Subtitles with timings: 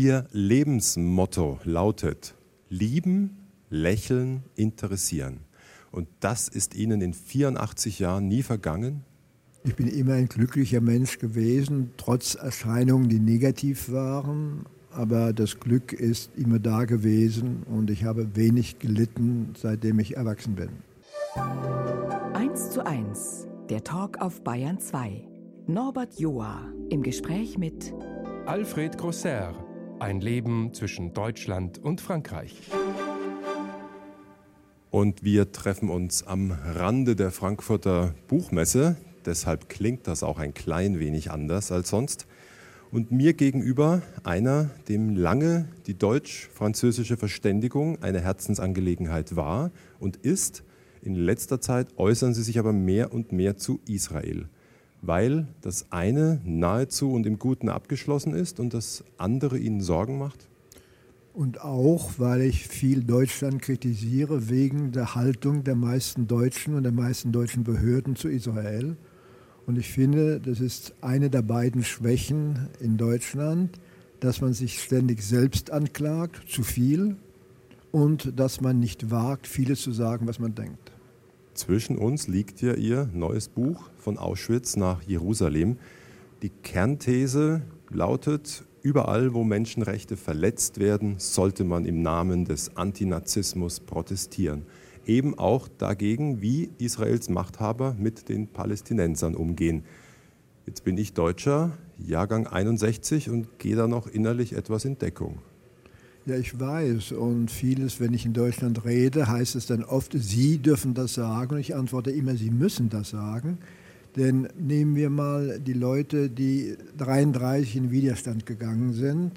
[0.00, 2.36] Ihr Lebensmotto lautet
[2.68, 3.36] Lieben,
[3.68, 5.40] Lächeln, Interessieren.
[5.90, 9.02] Und das ist Ihnen in 84 Jahren nie vergangen?
[9.64, 14.66] Ich bin immer ein glücklicher Mensch gewesen, trotz Erscheinungen, die negativ waren.
[14.92, 20.54] Aber das Glück ist immer da gewesen und ich habe wenig gelitten, seitdem ich erwachsen
[20.54, 20.68] bin.
[22.34, 25.24] 1 zu 1, der Talk auf Bayern 2.
[25.66, 27.92] Norbert Joa im Gespräch mit
[28.46, 29.52] Alfred Grosser,
[30.00, 32.54] ein Leben zwischen Deutschland und Frankreich.
[34.90, 38.96] Und wir treffen uns am Rande der Frankfurter Buchmesse.
[39.26, 42.26] Deshalb klingt das auch ein klein wenig anders als sonst.
[42.90, 49.70] Und mir gegenüber einer, dem lange die deutsch-französische Verständigung eine Herzensangelegenheit war
[50.00, 50.64] und ist.
[51.02, 54.48] In letzter Zeit äußern sie sich aber mehr und mehr zu Israel,
[55.02, 60.48] weil das eine nahezu und im Guten abgeschlossen ist und das andere ihnen Sorgen macht.
[61.34, 66.92] Und auch, weil ich viel Deutschland kritisiere wegen der Haltung der meisten Deutschen und der
[66.92, 68.96] meisten deutschen Behörden zu Israel.
[69.66, 73.78] Und ich finde, das ist eine der beiden Schwächen in Deutschland,
[74.18, 77.16] dass man sich ständig selbst anklagt, zu viel,
[77.92, 80.92] und dass man nicht wagt, vieles zu sagen, was man denkt.
[81.58, 85.78] Zwischen uns liegt ja Ihr neues Buch von Auschwitz nach Jerusalem.
[86.40, 94.66] Die Kernthese lautet, Überall, wo Menschenrechte verletzt werden, sollte man im Namen des Antinazismus protestieren.
[95.04, 99.82] Eben auch dagegen, wie Israels Machthaber mit den Palästinensern umgehen.
[100.64, 105.40] Jetzt bin ich Deutscher, Jahrgang 61 und gehe da noch innerlich etwas in Deckung.
[106.28, 107.12] Ja, ich weiß.
[107.12, 111.54] Und vieles, wenn ich in Deutschland rede, heißt es dann oft, Sie dürfen das sagen.
[111.54, 113.56] Und ich antworte immer, Sie müssen das sagen.
[114.14, 119.32] Denn nehmen wir mal die Leute, die 33 in Widerstand gegangen sind,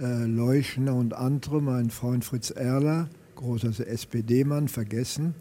[0.00, 5.34] äh, Leuschner und andere, mein Freund Fritz Erler, großer SPD-Mann, vergessen,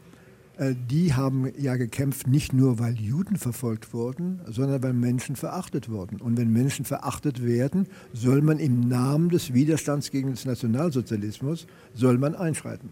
[0.59, 6.21] die haben ja gekämpft, nicht nur weil Juden verfolgt wurden, sondern weil Menschen verachtet wurden.
[6.21, 12.17] Und wenn Menschen verachtet werden, soll man im Namen des Widerstands gegen den Nationalsozialismus, soll
[12.17, 12.89] man einschreiten.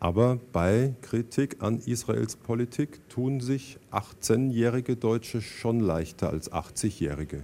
[0.00, 7.42] Aber bei Kritik an Israels Politik tun sich 18-jährige Deutsche schon leichter als 80-jährige.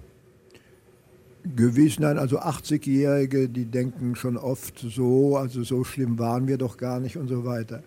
[1.55, 6.77] Gewiss, nein, also 80-Jährige, die denken schon oft so, also so schlimm waren wir doch
[6.77, 7.85] gar nicht und so weiter.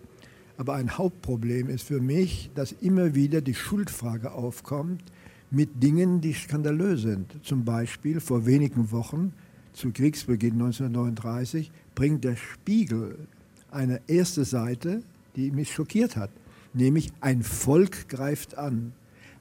[0.60, 5.02] Aber ein Hauptproblem ist für mich, dass immer wieder die Schuldfrage aufkommt
[5.50, 7.34] mit Dingen, die skandalös sind.
[7.42, 9.32] Zum Beispiel vor wenigen Wochen,
[9.72, 13.16] zu Kriegsbeginn 1939, bringt der Spiegel
[13.70, 15.02] eine erste Seite,
[15.34, 16.30] die mich schockiert hat,
[16.74, 18.92] nämlich ein Volk greift an.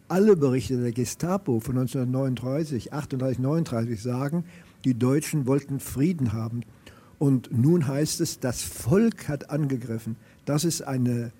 [0.08, 4.46] Alle Berichte der Gestapo von 1939, 38, 39 sagen,
[4.85, 6.62] die Deutschen wollten Frieden haben.
[7.18, 10.16] Und nun heißt es, das Volk hat angegriffen.
[10.50, 11.32] Das ist eine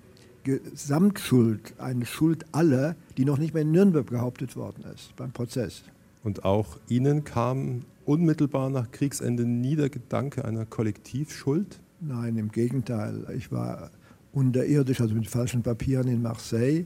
[0.44, 5.82] Gesamtschuld, eine Schuld aller, die noch nicht mehr in Nürnberg behauptet worden ist beim Prozess.
[6.22, 11.80] Und auch Ihnen kam unmittelbar nach Kriegsende nie der Gedanke einer Kollektivschuld?
[12.00, 13.26] Nein, im Gegenteil.
[13.36, 13.90] Ich war
[14.32, 16.84] unterirdisch, also mit falschen Papieren in Marseille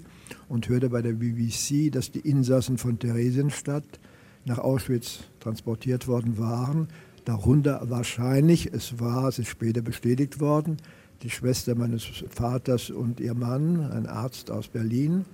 [0.49, 4.01] und hörte bei der BBC, dass die Insassen von Theresienstadt
[4.47, 6.89] nach Auschwitz transportiert worden waren.
[7.27, 10.79] Darunter wahrscheinlich, es war, es ist später bestätigt worden,
[11.23, 15.25] die Schwester meines Vaters und ihr Mann, ein Arzt aus Berlin.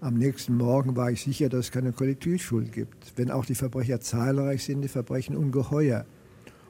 [0.00, 3.12] Am nächsten Morgen war ich sicher, dass es keine Kollektivschuld gibt.
[3.16, 6.04] Wenn auch die Verbrecher zahlreich sind, die Verbrechen ungeheuer.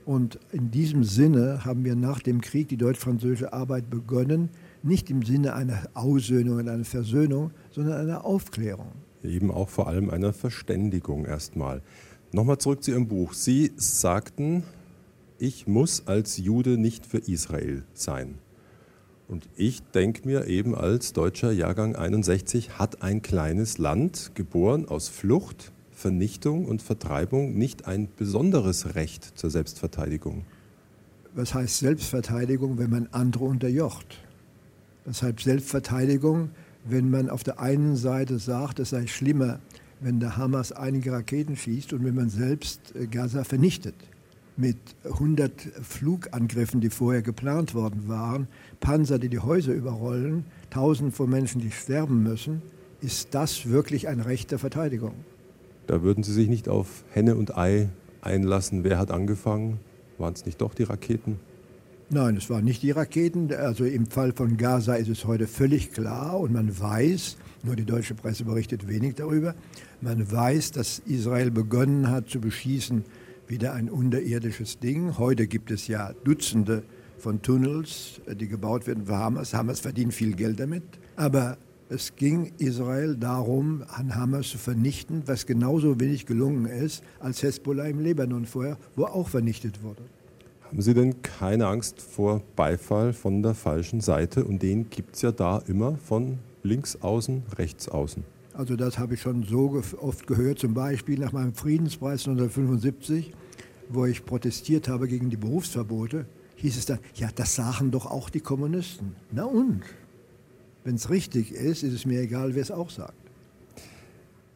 [0.07, 4.49] Und in diesem Sinne haben wir nach dem Krieg die deutsch-französische Arbeit begonnen,
[4.83, 8.93] nicht im Sinne einer Aussöhnung und einer Versöhnung, sondern einer Aufklärung.
[9.23, 11.83] Eben auch vor allem einer Verständigung erstmal.
[12.33, 13.35] Nochmal zurück zu Ihrem Buch.
[13.35, 14.63] Sie sagten,
[15.39, 18.39] ich muss als Jude nicht für Israel sein.
[19.29, 25.11] Und ich denke mir eben als deutscher Jahrgang 61 hat ein kleines Land, geboren aus
[25.11, 30.47] Flucht, Vernichtung und Vertreibung nicht ein besonderes Recht zur Selbstverteidigung?
[31.35, 34.19] Was heißt Selbstverteidigung, wenn man andere unterjocht?
[35.05, 36.51] Was heißt Selbstverteidigung,
[36.85, 39.59] wenn man auf der einen Seite sagt, es sei schlimmer,
[40.01, 43.97] wenn der Hamas einige Raketen schießt und wenn man selbst äh, Gaza vernichtet?
[44.61, 45.53] Mit 100
[45.83, 48.49] Flugangriffen, die vorher geplant worden waren,
[48.81, 52.61] Panzer, die die Häuser überrollen, Tausende von Menschen, die sterben müssen,
[53.01, 55.15] ist das wirklich ein Recht der Verteidigung?
[55.87, 57.89] Da würden Sie sich nicht auf Henne und Ei
[58.21, 58.83] einlassen.
[58.83, 59.79] Wer hat angefangen?
[60.19, 61.39] Waren es nicht doch die Raketen?
[62.11, 63.55] Nein, es waren nicht die Raketen.
[63.55, 67.85] Also im Fall von Gaza ist es heute völlig klar und man weiß, nur die
[67.85, 69.55] deutsche Presse berichtet wenig darüber,
[70.01, 73.05] man weiß, dass Israel begonnen hat zu beschießen
[73.51, 75.19] wieder ein unterirdisches Ding.
[75.19, 76.83] Heute gibt es ja Dutzende
[77.19, 79.55] von Tunnels, die gebaut werden für Hamas.
[79.55, 80.83] Hamas verdient viel Geld damit.
[81.17, 81.57] Aber
[81.89, 87.87] es ging Israel darum, an Hamas zu vernichten, was genauso wenig gelungen ist als Hezbollah
[87.87, 90.03] im Libanon vorher, wo auch vernichtet wurde.
[90.65, 94.45] Haben Sie denn keine Angst vor Beifall von der falschen Seite?
[94.45, 98.23] Und den gibt es ja da immer von links außen, rechts außen.
[98.59, 103.33] Also das habe ich schon so oft gehört, zum Beispiel nach meinem Friedenspreis 1975,
[103.89, 106.27] wo ich protestiert habe gegen die Berufsverbote,
[106.57, 109.15] hieß es dann, ja, das sagen doch auch die Kommunisten.
[109.31, 109.83] Na und?
[110.83, 113.15] Wenn es richtig ist, ist es mir egal, wer es auch sagt.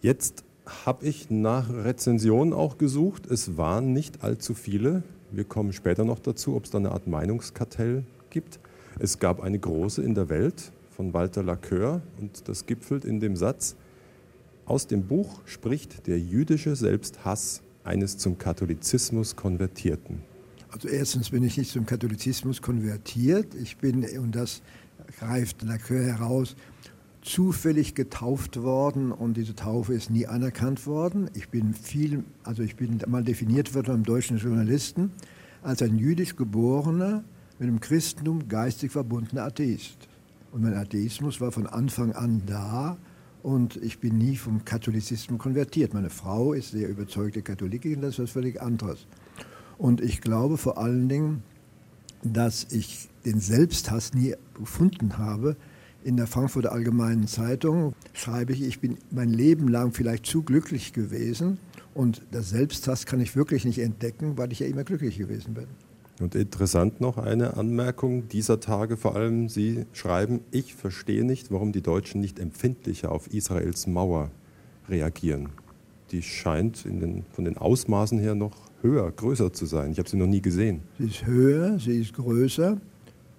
[0.01, 0.43] Jetzt
[0.85, 3.29] habe ich nach Rezensionen auch gesucht.
[3.31, 5.05] Es waren nicht allzu viele.
[5.31, 8.59] Wir kommen später noch dazu, ob es da eine Art Meinungskartell gibt.
[8.99, 13.37] Es gab eine große in der Welt von Walter Lacoeur und das gipfelt in dem
[13.37, 13.77] Satz,
[14.73, 20.23] aus dem Buch spricht der jüdische Selbsthass eines zum Katholizismus konvertierten.
[20.71, 23.55] Also erstens bin ich nicht zum Katholizismus konvertiert.
[23.55, 24.63] Ich bin, und das
[25.19, 26.57] greift Lacoeur heraus,
[27.21, 31.29] zufällig getauft worden und diese Taufe ist nie anerkannt worden.
[31.35, 35.13] Ich bin viel, also ich bin mal definiert worden vom deutschen Journalisten
[35.63, 37.25] als ein jüdisch geborener,
[37.59, 39.99] mit dem Christentum geistig verbundener Atheist.
[40.51, 42.97] Und mein Atheismus war von Anfang an da
[43.43, 45.95] und ich bin nie vom Katholizismus konvertiert.
[45.95, 49.07] Meine Frau ist sehr überzeugte Katholikin, das ist was völlig anderes.
[49.79, 51.43] Und ich glaube vor allen Dingen,
[52.23, 55.57] dass ich den Selbsthass nie gefunden habe,
[56.05, 60.93] in der Frankfurter Allgemeinen Zeitung schreibe ich, ich bin mein Leben lang vielleicht zu glücklich
[60.93, 61.59] gewesen
[61.95, 65.67] und das Selbsthass kann ich wirklich nicht entdecken, weil ich ja immer glücklich gewesen bin.
[66.21, 71.73] Und interessant noch eine Anmerkung dieser Tage vor allem, Sie schreiben, ich verstehe nicht, warum
[71.73, 74.31] die Deutschen nicht empfindlicher auf Israels Mauer
[74.89, 75.49] reagieren.
[76.11, 79.93] Die scheint den, von den Ausmaßen her noch höher, größer zu sein.
[79.93, 80.83] Ich habe sie noch nie gesehen.
[80.99, 82.79] Sie ist höher, sie ist größer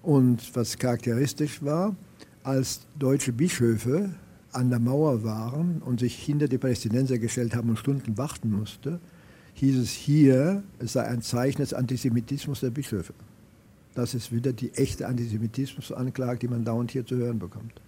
[0.02, 1.96] und was charakteristisch war,
[2.44, 4.10] als deutsche Bischöfe
[4.52, 9.00] an der Mauer waren und sich hinter die Palästinenser gestellt haben und Stunden warten musste,
[9.54, 13.14] hieß es hier, es sei ein Zeichen des Antisemitismus der Bischöfe.
[13.96, 17.82] Das ist wieder die echte Antisemitismusanklage, die man dauernd hier zu hören bekommt.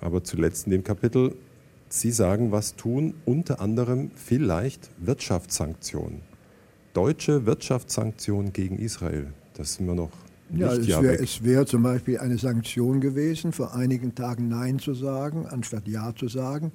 [0.00, 1.34] Aber zuletzt in dem Kapitel,
[1.90, 6.20] Sie sagen, was tun, unter anderem vielleicht Wirtschaftssanktionen.
[6.92, 9.28] Deutsche Wirtschaftssanktionen gegen Israel.
[9.54, 10.10] Das sind wir noch
[10.54, 15.46] ja, es wäre wär zum Beispiel eine Sanktion gewesen, vor einigen Tagen Nein zu sagen,
[15.46, 16.72] anstatt Ja zu sagen,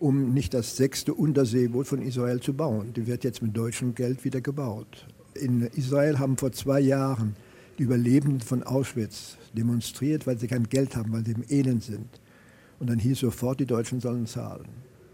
[0.00, 2.92] um nicht das sechste Unterseeboot von Israel zu bauen.
[2.94, 5.06] Die wird jetzt mit deutschem Geld wieder gebaut.
[5.34, 7.36] In Israel haben vor zwei Jahren
[7.78, 12.20] die Überlebenden von Auschwitz demonstriert, weil sie kein Geld haben, weil sie im Elend sind.
[12.78, 14.68] Und dann hieß sofort, die Deutschen sollen zahlen.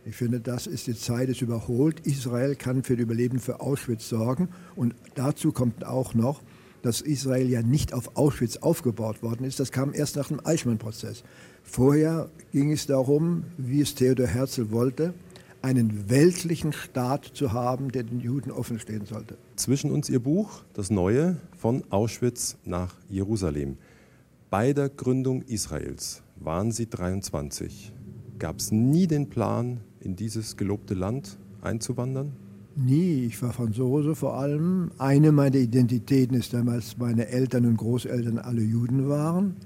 [0.05, 2.07] Ich finde, das ist die Zeit, ist überholt.
[2.07, 4.49] Israel kann für die Überlebenden für Auschwitz sorgen.
[4.77, 6.43] Und dazu kommt auch noch,
[6.87, 9.59] dass Israel ja nicht auf Auschwitz aufgebaut worden ist.
[9.59, 11.25] Das kam erst nach dem Eichmann-Prozess.
[11.65, 15.13] Vorher ging es darum, wie es Theodor Herzl wollte,
[15.63, 19.37] einen weltlichen Staat zu haben, der den Juden offen stehen sollte.
[19.57, 23.79] Zwischen uns Ihr Buch, das neue, von Auschwitz nach Jerusalem.
[24.49, 27.93] Bei der Gründung Israels waren Sie 23.
[28.39, 32.37] Gab es nie den Plan, in dieses gelobte Land einzuwandern?
[32.79, 34.91] Nie, ich war Franzose vor allem.
[34.99, 39.57] Eine meiner Identitäten ist damals, meine Eltern und Großeltern alle Juden waren.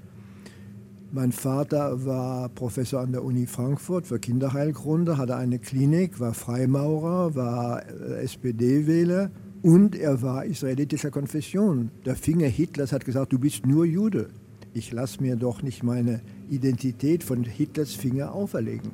[1.11, 7.35] Mein Vater war Professor an der Uni Frankfurt für Kinderheilkunde, hatte eine Klinik, war Freimaurer,
[7.35, 9.29] war äh, SPD-Wähler
[9.61, 11.91] und er war israelitischer Konfession.
[12.05, 14.29] Der Finger Hitlers hat gesagt, du bist nur Jude.
[14.73, 18.91] Ich lasse mir doch nicht meine Identität von Hitlers Finger auferlegen.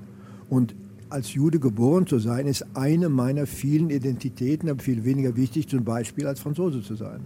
[0.49, 0.73] Und
[1.09, 5.83] als Jude geboren zu sein, ist eine meiner vielen Identitäten, aber viel weniger wichtig, zum
[5.83, 7.21] Beispiel als Franzose zu sein.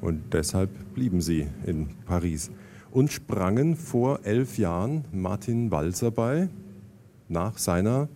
[0.00, 2.50] Und deshalb blieben Sie in Paris
[2.90, 6.48] und sprangen vor elf Jahren Martin Walser bei,
[7.28, 8.08] nach seiner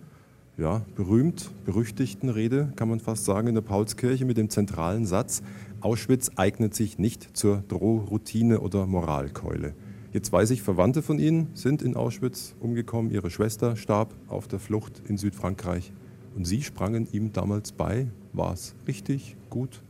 [0.57, 5.41] ja, berühmt berüchtigten Rede, kann man fast sagen, in der Paulskirche mit dem zentralen Satz,
[5.81, 9.73] Auschwitz eignet sich nicht zur Drohroutine oder Moralkeule.
[10.13, 13.11] Jetzt weiß ich, Verwandte von Ihnen sind in Auschwitz umgekommen.
[13.11, 15.93] Ihre Schwester starb auf der Flucht in Südfrankreich.
[16.35, 18.07] Und Sie sprangen ihm damals bei.
[18.33, 19.81] War es richtig, gut?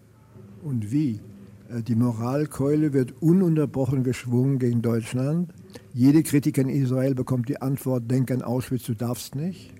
[0.63, 1.21] Und wie?
[1.69, 5.51] Äh, die Moralkeule wird ununterbrochen geschwungen gegen Deutschland.
[5.91, 9.73] Jede Kritiker in Israel bekommt die Antwort, denk an Auschwitz, du darfst nicht.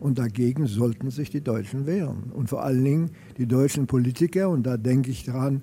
[0.00, 2.30] Und dagegen sollten sich die Deutschen wehren.
[2.34, 5.62] Und vor allen Dingen die deutschen Politiker, und da denke ich daran,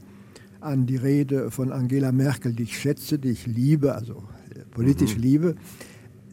[0.66, 5.16] an die Rede von Angela Merkel, die ich schätze, die ich liebe, also äh, politisch
[5.16, 5.22] mhm.
[5.22, 5.56] liebe.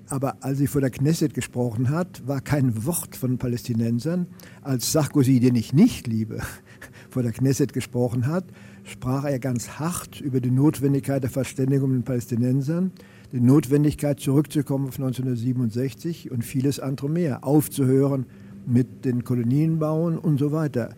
[0.08, 4.26] Aber als sie vor der Knesset gesprochen hat, war kein Wort von Palästinensern.
[4.60, 6.40] Als Sarkozy, den ich nicht liebe,
[7.10, 8.44] vor der Knesset gesprochen hat,
[8.84, 12.92] sprach er ganz hart über die Notwendigkeit der Verständigung mit den Palästinensern,
[13.32, 18.26] die Notwendigkeit zurückzukommen auf 1967 und vieles andere mehr, aufzuhören
[18.66, 20.94] mit den Kolonienbauen und so weiter.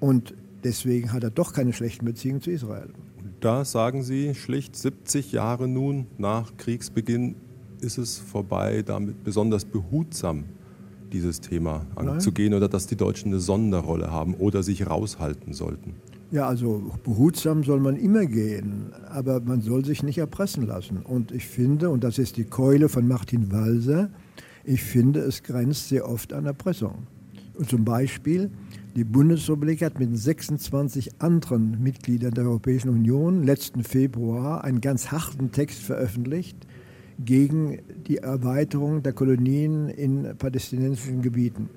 [0.00, 2.88] Und deswegen hat er doch keine schlechten Beziehungen zu Israel.
[3.40, 7.36] Da sagen Sie schlicht, 70 Jahre nun nach Kriegsbeginn
[7.80, 10.44] ist es vorbei, damit besonders behutsam
[11.12, 15.94] dieses Thema anzugehen oder dass die Deutschen eine Sonderrolle haben oder sich raushalten sollten?
[16.30, 20.98] Ja, also behutsam soll man immer gehen, aber man soll sich nicht erpressen lassen.
[20.98, 24.08] Und ich finde, und das ist die Keule von Martin Walser,
[24.64, 27.06] ich finde, es grenzt sehr oft an Erpressung.
[27.54, 28.50] Und zum Beispiel,
[28.94, 35.50] die Bundesrepublik hat mit 26 anderen Mitgliedern der Europäischen Union letzten Februar einen ganz harten
[35.50, 36.66] Text veröffentlicht
[37.18, 41.70] gegen die Erweiterung der Kolonien in palästinensischen Gebieten.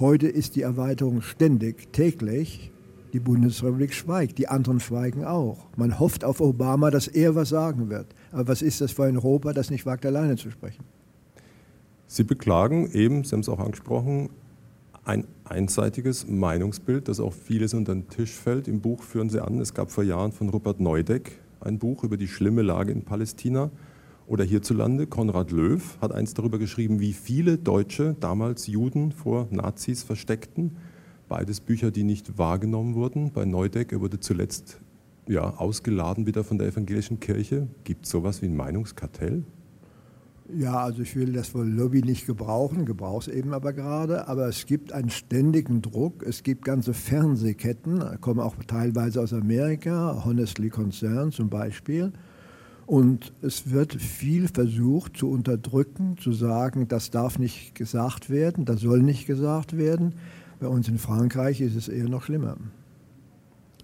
[0.00, 2.72] Heute ist die Erweiterung ständig, täglich.
[3.12, 5.66] Die Bundesrepublik schweigt, die anderen schweigen auch.
[5.76, 8.06] Man hofft auf Obama, dass er was sagen wird.
[8.32, 10.84] Aber was ist das für ein Europa, das nicht wagt, alleine zu sprechen?
[12.06, 14.30] Sie beklagen eben, Sie haben es auch angesprochen,
[15.10, 18.68] ein einseitiges Meinungsbild, das auch vieles unter den Tisch fällt.
[18.68, 22.16] Im Buch führen Sie an, es gab vor Jahren von Rupert Neudeck ein Buch über
[22.16, 23.72] die schlimme Lage in Palästina.
[24.28, 30.04] Oder hierzulande, Konrad Löw hat eins darüber geschrieben, wie viele Deutsche damals Juden vor Nazis
[30.04, 30.76] versteckten.
[31.28, 33.32] Beides Bücher, die nicht wahrgenommen wurden.
[33.32, 34.78] Bei Neudeck, er wurde zuletzt
[35.26, 37.66] ja, ausgeladen wieder von der evangelischen Kirche.
[37.82, 39.42] Gibt es sowas wie ein Meinungskartell?
[40.56, 44.26] Ja, also ich will das wohl Lobby nicht gebrauchen, gebrauche es eben aber gerade.
[44.28, 46.22] Aber es gibt einen ständigen Druck.
[46.22, 52.12] Es gibt ganze Fernsehketten, kommen auch teilweise aus Amerika, Honestly Concerned zum Beispiel.
[52.86, 58.80] Und es wird viel versucht zu unterdrücken, zu sagen, das darf nicht gesagt werden, das
[58.80, 60.14] soll nicht gesagt werden.
[60.58, 62.56] Bei uns in Frankreich ist es eher noch schlimmer.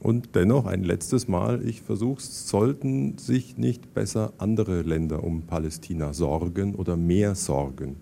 [0.06, 5.42] Und dennoch ein letztes Mal, ich versuche es, sollten sich nicht besser andere Länder um
[5.42, 7.96] Palästina sorgen oder mehr sorgen?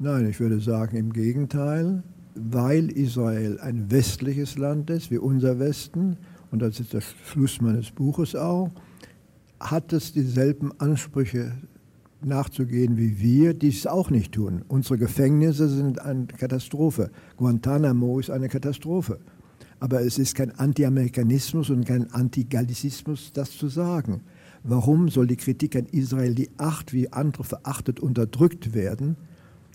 [0.00, 2.02] Nein, ich würde sagen im Gegenteil,
[2.34, 6.16] weil Israel ein westliches Land ist, wie unser Westen,
[6.50, 8.72] und das ist der Schluss meines Buches auch,
[9.60, 11.52] hat es dieselben Ansprüche
[12.24, 14.62] nachzugehen wie wir, die es auch nicht tun.
[14.66, 17.12] Unsere Gefängnisse sind eine Katastrophe.
[17.36, 19.20] Guantanamo ist eine Katastrophe.
[19.82, 24.20] Aber es ist kein Anti-Amerikanismus und kein Anti-Gallizismus, das zu sagen.
[24.62, 29.16] Warum soll die Kritik an Israel, die acht wie andere verachtet unterdrückt werden,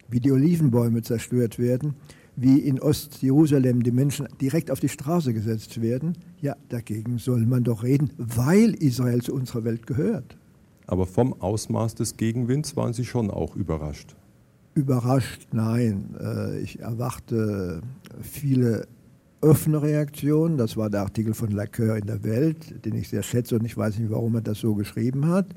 [0.08, 1.96] wie die Olivenbäume zerstört werden,
[2.38, 7.66] wie in Ostjerusalem die Menschen direkt auf die Straße gesetzt werden, ja, dagegen soll man
[7.66, 10.38] doch reden, weil Israel zu unserer Welt gehört.
[10.86, 14.16] Aber vom Ausmaß des Gegenwinds waren Sie schon auch überrascht?
[14.74, 16.16] Überrascht, nein.
[16.18, 17.82] Äh, ich erwarte
[18.22, 18.88] viele
[19.42, 20.58] offene Reaktionen.
[20.58, 23.78] Das war der Artikel von Lacoeur in der Welt, den ich sehr schätze und ich
[23.78, 25.48] weiß nicht, warum er das so geschrieben hat.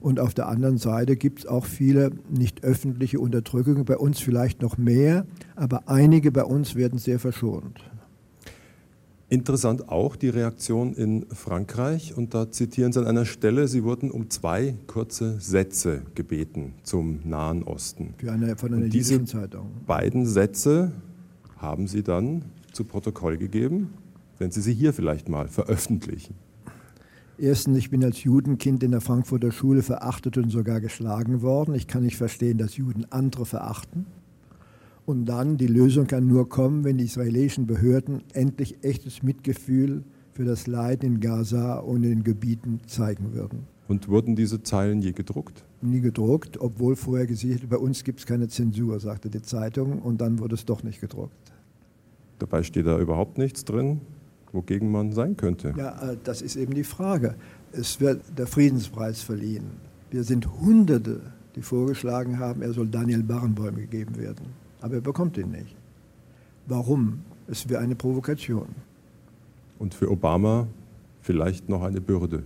[0.00, 4.62] Und auf der anderen Seite gibt es auch viele nicht öffentliche Unterdrückungen, bei uns vielleicht
[4.62, 7.80] noch mehr, aber einige bei uns werden sehr verschont.
[9.28, 14.12] Interessant auch die Reaktion in Frankreich und da zitieren Sie an einer Stelle, Sie wurden
[14.12, 18.14] um zwei kurze Sätze gebeten zum Nahen Osten.
[18.18, 19.70] Für eine, von einer und diese Zeitung.
[19.84, 20.92] beiden Sätze
[21.56, 22.44] haben Sie dann
[22.76, 23.94] zu Protokoll gegeben,
[24.38, 26.34] wenn Sie sie hier vielleicht mal veröffentlichen.
[27.38, 31.74] Erstens, ich bin als Judenkind in der Frankfurter Schule verachtet und sogar geschlagen worden.
[31.74, 34.06] Ich kann nicht verstehen, dass Juden andere verachten.
[35.04, 40.02] Und dann, die Lösung kann nur kommen, wenn die israelischen Behörden endlich echtes Mitgefühl
[40.32, 43.66] für das Leid in Gaza und in den Gebieten zeigen würden.
[43.88, 45.64] Und wurden diese Zeilen je gedruckt?
[45.80, 50.20] Nie gedruckt, obwohl vorher gesichert, bei uns gibt es keine Zensur, sagte die Zeitung, und
[50.20, 51.36] dann wurde es doch nicht gedruckt.
[52.38, 54.00] Dabei steht da überhaupt nichts drin
[54.56, 55.74] wogegen man sein könnte.
[55.76, 57.36] Ja, äh, das ist eben die Frage.
[57.72, 59.64] Es wird der Friedenspreis verliehen.
[60.10, 61.20] Wir sind Hunderte,
[61.54, 64.46] die vorgeschlagen haben, er soll Daniel Barenboim gegeben werden.
[64.80, 65.76] Aber er bekommt ihn nicht.
[66.66, 67.20] Warum?
[67.46, 68.68] Es wäre eine Provokation.
[69.78, 70.66] Und für Obama
[71.20, 72.42] vielleicht noch eine Bürde.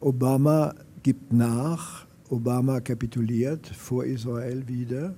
[0.00, 5.14] Obama gibt nach, Obama kapituliert vor Israel wieder,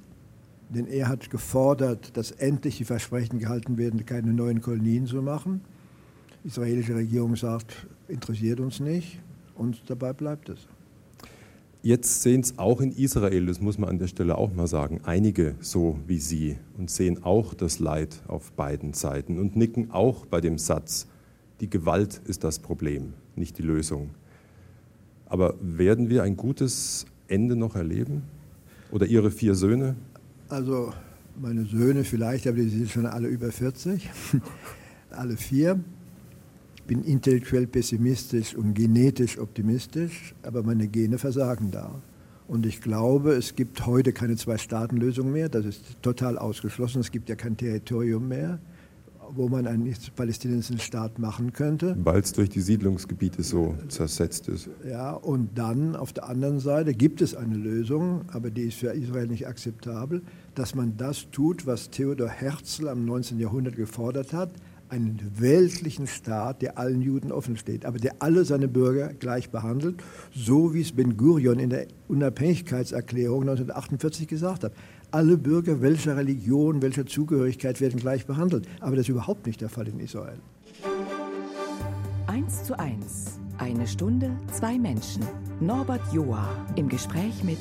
[0.69, 5.61] denn er hat gefordert, dass endlich die Versprechen gehalten werden, keine neuen Kolonien zu machen.
[6.43, 9.21] Die israelische Regierung sagt, interessiert uns nicht
[9.55, 10.67] und dabei bleibt es.
[11.83, 15.03] Jetzt sehen es auch in Israel, das muss man an der Stelle auch mal sagen,
[15.05, 20.25] einige so wie Sie und sehen auch das Leid auf beiden Seiten und nicken auch
[20.25, 21.07] bei dem Satz,
[21.61, 24.11] die Gewalt ist das Problem, nicht die Lösung.
[25.27, 28.23] Aber werden wir ein gutes Ende noch erleben?
[28.91, 29.97] Oder Ihre vier Söhne?
[30.49, 30.93] Also
[31.41, 34.11] meine Söhne vielleicht, aber die sind schon alle über 40.
[35.11, 35.79] Alle vier.
[36.75, 42.03] Ich bin intellektuell pessimistisch und genetisch optimistisch, aber meine Gene versagen da.
[42.49, 45.49] Und ich glaube, es gibt heute keine Zwei-Staaten-Lösung mehr.
[45.49, 47.01] Das ist total ausgeschlossen.
[47.01, 48.59] Es gibt ja kein Territorium mehr
[49.37, 51.97] wo man einen palästinensischen Staat machen könnte.
[52.03, 54.69] Weil es durch die Siedlungsgebiete so zersetzt ist.
[54.89, 58.93] Ja, und dann auf der anderen Seite gibt es eine Lösung, aber die ist für
[58.93, 60.23] Israel nicht akzeptabel,
[60.55, 63.39] dass man das tut, was Theodor Herzl am 19.
[63.39, 64.51] Jahrhundert gefordert hat,
[64.89, 70.03] einen weltlichen Staat, der allen Juden offen steht, aber der alle seine Bürger gleich behandelt,
[70.33, 74.73] so wie es Ben Gurion in der Unabhängigkeitserklärung 1948 gesagt hat
[75.15, 78.67] alle Bürger welcher Religion, welcher Zugehörigkeit werden gleich behandelt.
[78.81, 80.39] Aber das ist überhaupt nicht der Fall in Israel.
[82.27, 83.39] 1 zu 1.
[83.59, 85.23] Eine Stunde, zwei Menschen.
[85.61, 87.59] Norbert Joa im Gespräch mit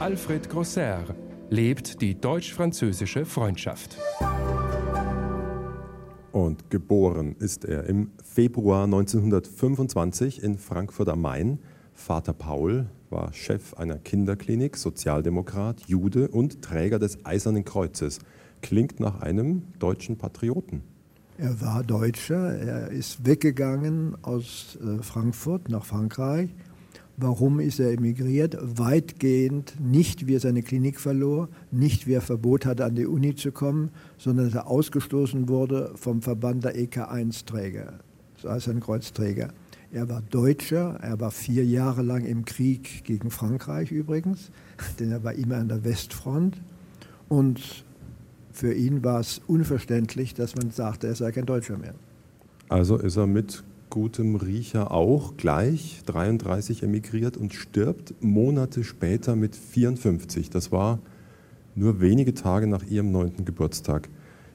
[0.00, 1.02] Alfred Grosser
[1.48, 3.96] lebt die deutsch-französische Freundschaft.
[6.32, 11.58] Und geboren ist er im Februar 1925 in Frankfurt am Main.
[11.94, 18.18] Vater Paul war Chef einer Kinderklinik, Sozialdemokrat, Jude und Träger des Eisernen Kreuzes.
[18.60, 20.82] Klingt nach einem deutschen Patrioten.
[21.38, 26.50] Er war Deutscher, er ist weggegangen aus äh, Frankfurt nach Frankreich.
[27.16, 28.58] Warum ist er emigriert?
[28.60, 33.34] Weitgehend nicht, wie er seine Klinik verlor, nicht, wie er Verbot hatte, an die Uni
[33.34, 37.94] zu kommen, sondern dass er ausgestoßen wurde vom Verband der EK1-Träger,
[38.34, 39.48] das Eisernen Kreuzträger.
[39.92, 44.50] Er war Deutscher, er war vier Jahre lang im Krieg gegen Frankreich übrigens,
[44.98, 46.56] denn er war immer an der Westfront.
[47.28, 47.84] Und
[48.52, 51.94] für ihn war es unverständlich, dass man sagte, er sei kein Deutscher mehr.
[52.68, 59.54] Also ist er mit gutem Riecher auch gleich 33 emigriert und stirbt Monate später mit
[59.54, 60.50] 54.
[60.50, 60.98] Das war
[61.74, 64.08] nur wenige Tage nach ihrem neunten Geburtstag.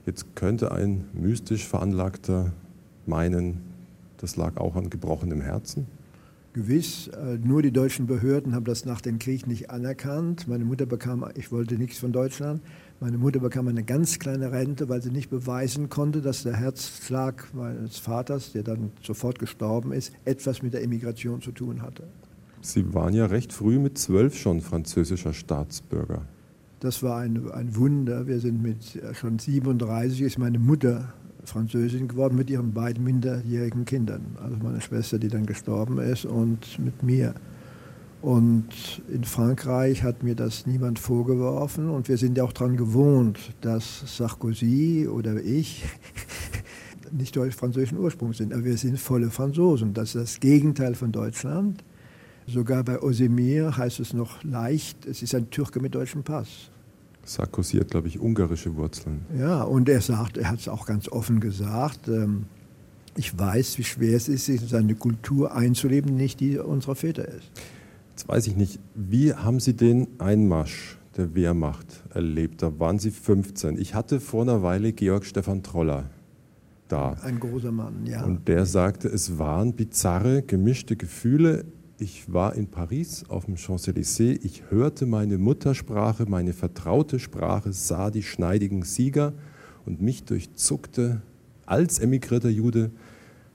[0.05, 2.51] Jetzt könnte ein mystisch veranlagter
[3.05, 3.61] meinen,
[4.21, 5.87] das lag auch an gebrochenem Herzen?
[6.53, 10.49] Gewiss, äh, nur die deutschen Behörden haben das nach dem Krieg nicht anerkannt.
[10.49, 12.61] Meine Mutter bekam, ich wollte nichts von Deutschland,
[12.99, 17.47] meine Mutter bekam eine ganz kleine Rente, weil sie nicht beweisen konnte, dass der Herzschlag
[17.53, 22.03] meines Vaters, der dann sofort gestorben ist, etwas mit der Emigration zu tun hatte.
[22.61, 26.21] Sie waren ja recht früh mit zwölf schon französischer Staatsbürger.
[26.79, 28.27] Das war ein, ein Wunder.
[28.27, 31.13] Wir sind mit äh, schon 37 ist meine Mutter
[31.45, 34.37] Französin geworden mit ihren beiden minderjährigen Kindern.
[34.41, 37.33] Also meine Schwester, die dann gestorben ist, und mit mir.
[38.21, 43.39] Und in Frankreich hat mir das niemand vorgeworfen und wir sind ja auch daran gewohnt,
[43.61, 45.83] dass Sarkozy oder ich
[47.11, 49.95] nicht deutsch-französischen Ursprungs sind, aber wir sind volle Franzosen.
[49.95, 51.83] Das ist das Gegenteil von Deutschland.
[52.45, 56.70] Sogar bei Osemir heißt es noch leicht, es ist ein Türke mit deutschem Pass.
[57.33, 59.25] Sarkozy hat, glaube ich, ungarische Wurzeln.
[59.37, 62.45] Ja, und er sagt, er hat es auch ganz offen gesagt, ähm,
[63.15, 67.27] ich weiß, wie schwer es ist, sich in seine Kultur einzuleben, nicht die unserer Väter
[67.27, 67.51] ist.
[68.11, 72.61] Jetzt weiß ich nicht, wie haben Sie den Einmarsch der Wehrmacht erlebt?
[72.61, 73.77] Da waren Sie 15.
[73.77, 76.09] Ich hatte vor einer Weile Georg Stefan Troller
[76.87, 77.13] da.
[77.23, 78.23] Ein großer Mann, ja.
[78.23, 81.65] Und der sagte, es waren bizarre, gemischte Gefühle.
[82.01, 84.39] Ich war in Paris auf dem Champs-Élysées.
[84.43, 89.33] Ich hörte meine Muttersprache, meine vertraute Sprache, sah die schneidigen Sieger
[89.85, 91.21] und mich durchzuckte
[91.67, 92.89] als emigrierter Jude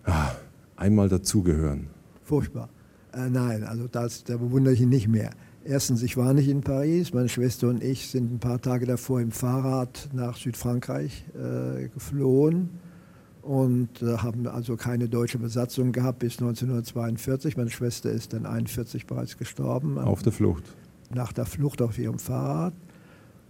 [0.04, 0.30] ah,
[0.76, 1.88] einmal dazugehören.
[2.22, 2.68] Furchtbar.
[3.12, 5.32] Äh, nein, also das, da bewundere ich ihn nicht mehr.
[5.64, 7.12] Erstens, ich war nicht in Paris.
[7.12, 12.70] Meine Schwester und ich sind ein paar Tage davor im Fahrrad nach Südfrankreich äh, geflohen
[13.46, 17.56] und äh, haben also keine deutsche Besatzung gehabt bis 1942.
[17.56, 19.98] Meine Schwester ist dann 1941 bereits gestorben.
[19.98, 20.64] Auf der Flucht?
[21.14, 22.74] Nach der Flucht auf ihrem Fahrrad.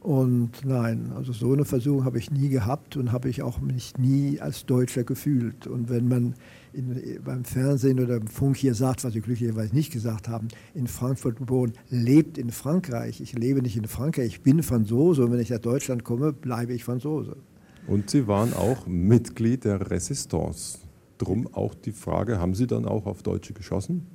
[0.01, 3.97] Und nein, also so eine Versuchung habe ich nie gehabt und habe ich auch mich
[3.99, 5.67] nie als Deutscher gefühlt.
[5.67, 6.35] Und wenn man
[6.73, 10.87] in, beim Fernsehen oder im Funk hier sagt, was Sie glücklicherweise nicht gesagt haben, in
[10.87, 13.21] Frankfurt geboren, lebt in Frankreich.
[13.21, 16.75] Ich lebe nicht in Frankreich, ich bin Franzose und wenn ich nach Deutschland komme, bleibe
[16.75, 17.37] ich Franzose.
[17.87, 20.79] Und Sie waren auch Mitglied der Resistance.
[21.19, 24.07] Drum auch die Frage, haben Sie dann auch auf Deutsche geschossen?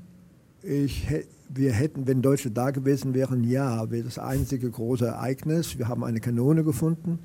[0.61, 1.07] Ich,
[1.49, 5.77] wir hätten, wenn Deutsche da gewesen wären, ja, wäre das einzige große Ereignis.
[5.77, 7.19] Wir haben eine Kanone gefunden.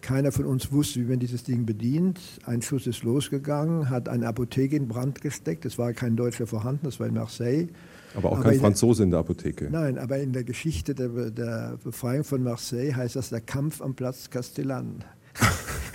[0.00, 2.20] Keiner von uns wusste, wie man dieses Ding bedient.
[2.46, 5.66] Ein Schuss ist losgegangen, hat eine Apotheke in Brand gesteckt.
[5.66, 7.66] Es war kein Deutscher vorhanden, das war in Marseille.
[8.14, 9.68] Aber auch aber kein Franzose in der Apotheke.
[9.70, 13.94] Nein, aber in der Geschichte der, der Befreiung von Marseille heißt das der Kampf am
[13.94, 15.04] Platz Castellan.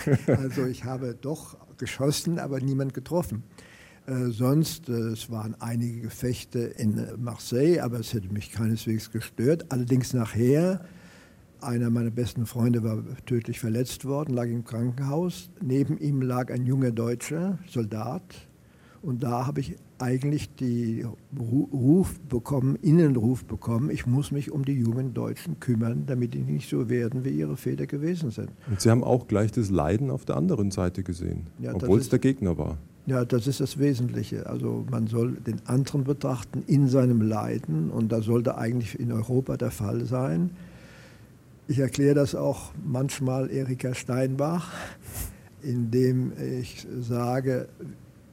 [0.26, 3.42] also ich habe doch geschossen, aber niemand getroffen.
[4.06, 9.66] Äh, sonst, äh, es waren einige Gefechte in Marseille, aber es hätte mich keineswegs gestört.
[9.70, 10.84] Allerdings nachher,
[11.60, 15.50] einer meiner besten Freunde war tödlich verletzt worden, lag im Krankenhaus.
[15.62, 18.22] Neben ihm lag ein junger Deutscher, Soldat.
[19.04, 21.06] Und da habe ich eigentlich den
[21.38, 26.70] Ruf bekommen, Innenruf bekommen, ich muss mich um die jungen Deutschen kümmern, damit die nicht
[26.70, 28.48] so werden, wie ihre Väter gewesen sind.
[28.68, 32.08] Und Sie haben auch gleich das Leiden auf der anderen Seite gesehen, ja, obwohl es
[32.08, 32.78] der Gegner war.
[33.04, 34.46] Ja, das ist das Wesentliche.
[34.46, 39.58] Also man soll den anderen betrachten in seinem Leiden und das sollte eigentlich in Europa
[39.58, 40.48] der Fall sein.
[41.68, 44.72] Ich erkläre das auch manchmal Erika Steinbach,
[45.62, 47.68] indem ich sage,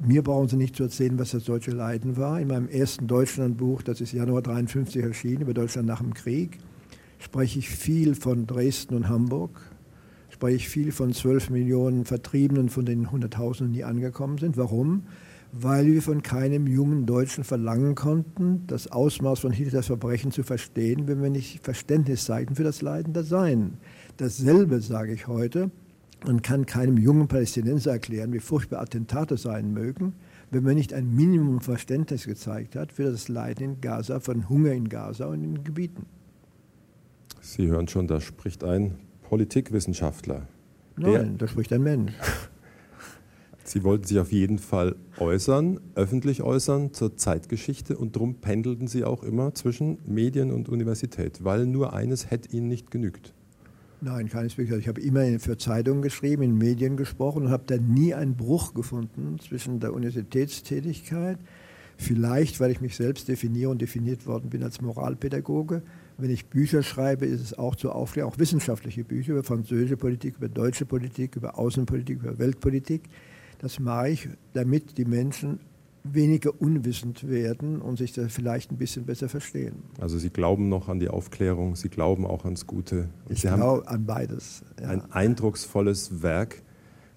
[0.03, 2.39] mir brauchen Sie nicht zu erzählen, was das deutsche Leiden war.
[2.39, 6.57] In meinem ersten Deutschlandbuch, das ist Januar 53 erschienen, über Deutschland nach dem Krieg,
[7.19, 9.61] spreche ich viel von Dresden und Hamburg,
[10.29, 14.57] spreche ich viel von 12 Millionen Vertriebenen, von denen Hunderttausende nie angekommen sind.
[14.57, 15.03] Warum?
[15.51, 21.07] Weil wir von keinem jungen Deutschen verlangen konnten, das Ausmaß von Hitlers Verbrechen zu verstehen,
[21.07, 23.77] wenn wir nicht Verständnis zeigten für das Leiden der Seinen.
[24.17, 25.69] Dasselbe sage ich heute
[26.25, 30.13] man kann keinem jungen Palästinenser erklären, wie furchtbar Attentate sein mögen,
[30.51, 34.71] wenn man nicht ein Minimum Verständnis gezeigt hat für das Leiden in Gaza, von Hunger
[34.71, 36.05] in Gaza und in den Gebieten.
[37.41, 40.47] Sie hören schon, da spricht ein Politikwissenschaftler.
[40.97, 42.13] Nein, da spricht ein Mensch.
[43.63, 49.03] Sie wollten sich auf jeden Fall äußern, öffentlich äußern zur Zeitgeschichte und darum pendelten Sie
[49.05, 53.33] auch immer zwischen Medien und Universität, weil nur eines hätte Ihnen nicht genügt.
[54.03, 54.71] Nein, keineswegs.
[54.71, 58.73] Ich habe immer für Zeitungen geschrieben, in Medien gesprochen und habe da nie einen Bruch
[58.73, 61.37] gefunden zwischen der Universitätstätigkeit,
[61.97, 65.83] vielleicht weil ich mich selbst definiere und definiert worden bin als Moralpädagoge.
[66.17, 70.37] Wenn ich Bücher schreibe, ist es auch zur Aufklärung, auch wissenschaftliche Bücher über französische Politik,
[70.37, 73.03] über deutsche Politik, über Außenpolitik, über Weltpolitik.
[73.59, 75.59] Das mache ich, damit die Menschen
[76.03, 79.83] weniger unwissend werden und sich da vielleicht ein bisschen besser verstehen.
[79.99, 83.09] Also Sie glauben noch an die Aufklärung, Sie glauben auch ans Gute.
[83.27, 84.63] Und ich glaube an beides.
[84.79, 84.89] Ja.
[84.89, 86.63] Ein eindrucksvolles Werk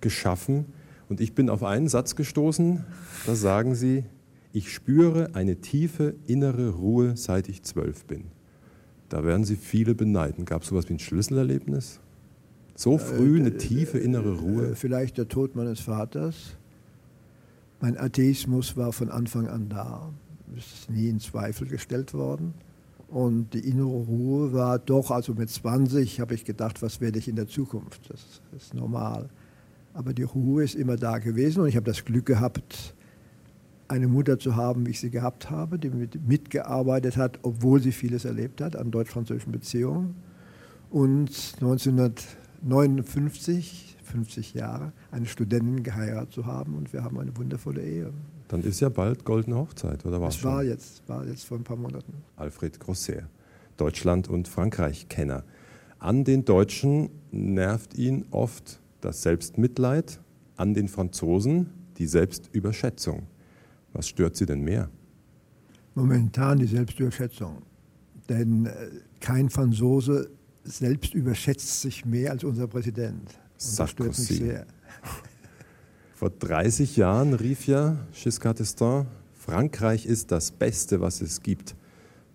[0.00, 0.66] geschaffen.
[1.08, 2.84] Und ich bin auf einen Satz gestoßen,
[3.26, 4.04] da sagen Sie,
[4.52, 8.26] ich spüre eine tiefe innere Ruhe, seit ich zwölf bin.
[9.08, 10.44] Da werden Sie viele beneiden.
[10.44, 12.00] Gab es sowas wie ein Schlüsselerlebnis?
[12.76, 14.70] So früh eine äh, tiefe innere Ruhe?
[14.70, 16.56] Äh, vielleicht der Tod meines Vaters
[17.80, 20.12] mein Atheismus war von Anfang an da.
[20.56, 22.54] Es ist nie in Zweifel gestellt worden.
[23.08, 27.28] Und die innere Ruhe war doch, also mit 20 habe ich gedacht, was werde ich
[27.28, 28.10] in der Zukunft?
[28.10, 29.28] Das ist normal.
[29.92, 32.94] Aber die Ruhe ist immer da gewesen und ich habe das Glück gehabt,
[33.86, 38.24] eine Mutter zu haben, wie ich sie gehabt habe, die mitgearbeitet hat, obwohl sie vieles
[38.24, 40.16] erlebt hat an deutsch-französischen Beziehungen.
[40.90, 48.12] Und 1959 50 Jahre, eine Studentin geheiratet zu haben und wir haben eine wundervolle Ehe.
[48.46, 50.36] Dann ist ja bald Goldene Hochzeit, oder was?
[50.36, 52.12] Es war jetzt, war jetzt vor ein paar Monaten.
[52.36, 53.28] Alfred Grosser,
[53.76, 55.42] Deutschland- und Frankreich-Kenner.
[55.98, 60.20] An den Deutschen nervt ihn oft das Selbstmitleid,
[60.56, 63.24] an den Franzosen die Selbstüberschätzung.
[63.92, 64.90] Was stört Sie denn mehr?
[65.96, 67.62] Momentan die Selbstüberschätzung.
[68.28, 68.72] Denn äh,
[69.18, 70.30] kein Franzose
[70.62, 73.38] selbst überschätzt sich mehr als unser Präsident.
[73.64, 74.54] Sarkozy.
[76.14, 81.76] Vor 30 Jahren rief ja Giscard d'Estaing, Frankreich ist das Beste, was es gibt.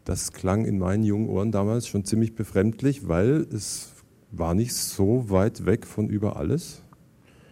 [0.06, 3.94] Das klang in meinen jungen Ohren damals schon ziemlich befremdlich, weil es
[4.32, 6.84] war nicht so weit weg von über alles.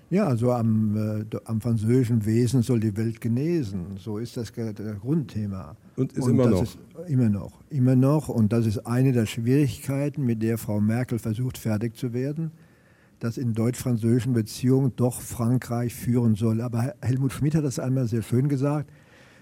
[0.09, 3.97] Ja, also am, äh, am französischen Wesen soll die Welt genesen.
[3.97, 5.75] So ist das das Grundthema.
[5.95, 6.63] Und ist und immer noch.
[6.63, 7.59] Ist immer noch.
[7.69, 8.29] Immer noch.
[8.29, 12.51] Und das ist eine der Schwierigkeiten, mit der Frau Merkel versucht, fertig zu werden
[13.19, 16.61] dass in deutsch-französischen Beziehungen doch Frankreich führen soll.
[16.61, 18.91] Aber Helmut Schmidt hat das einmal sehr schön gesagt.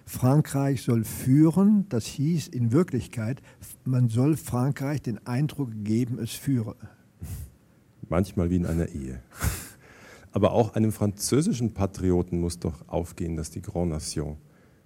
[0.06, 3.42] Frankreich soll führen, das hieß in Wirklichkeit,
[3.86, 6.76] man soll Frankreich den Eindruck geben, es führe.
[8.08, 9.22] Manchmal wie in einer Ehe.
[10.32, 14.38] Aber auch einem französischen Patrioten muss doch aufgehen, dass die Grand Nation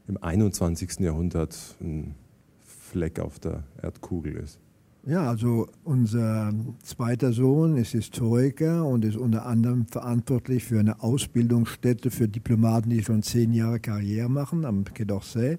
[0.08, 1.00] im 21.
[1.00, 2.16] Jahrhundert ein
[2.64, 4.60] Fleck auf der Erdkugel ist.
[5.06, 12.12] Ja, also unser zweiter Sohn ist Historiker und ist unter anderem verantwortlich für eine Ausbildungsstätte
[12.12, 15.58] für Diplomaten, die schon zehn Jahre Karriere machen am Quai d'Orsay.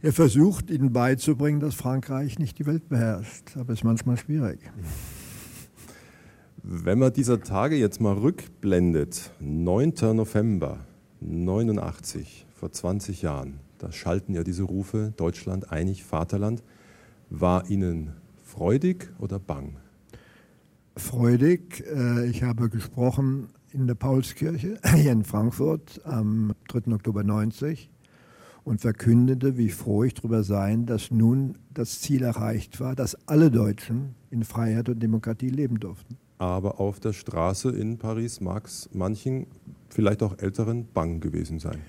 [0.00, 4.60] Er versucht ihnen beizubringen, dass Frankreich nicht die Welt beherrscht, aber es ist manchmal schwierig.
[6.62, 9.92] Wenn man dieser Tage jetzt mal rückblendet, 9.
[10.14, 10.78] November
[11.20, 16.62] 89, vor 20 Jahren, da schalten ja diese Rufe Deutschland einig, Vaterland.
[17.40, 18.12] War Ihnen
[18.44, 19.76] freudig oder bang?
[20.96, 21.82] Freudig.
[21.92, 26.92] Äh, ich habe gesprochen in der Paulskirche hier in Frankfurt am 3.
[26.92, 27.90] Oktober 90.
[28.62, 33.50] und verkündete, wie froh ich darüber sein, dass nun das Ziel erreicht war, dass alle
[33.50, 36.16] Deutschen in Freiheit und Demokratie leben durften.
[36.38, 39.48] Aber auf der Straße in Paris mag es manchen,
[39.88, 41.80] vielleicht auch Älteren, bang gewesen sein.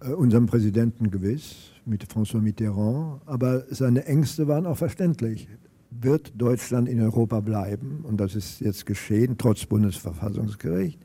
[0.00, 5.48] Äh, unserem Präsidenten gewiss, mit François Mitterrand, aber seine Ängste waren auch verständlich.
[5.90, 8.00] Wird Deutschland in Europa bleiben?
[8.02, 11.00] Und das ist jetzt geschehen, trotz Bundesverfassungsgericht.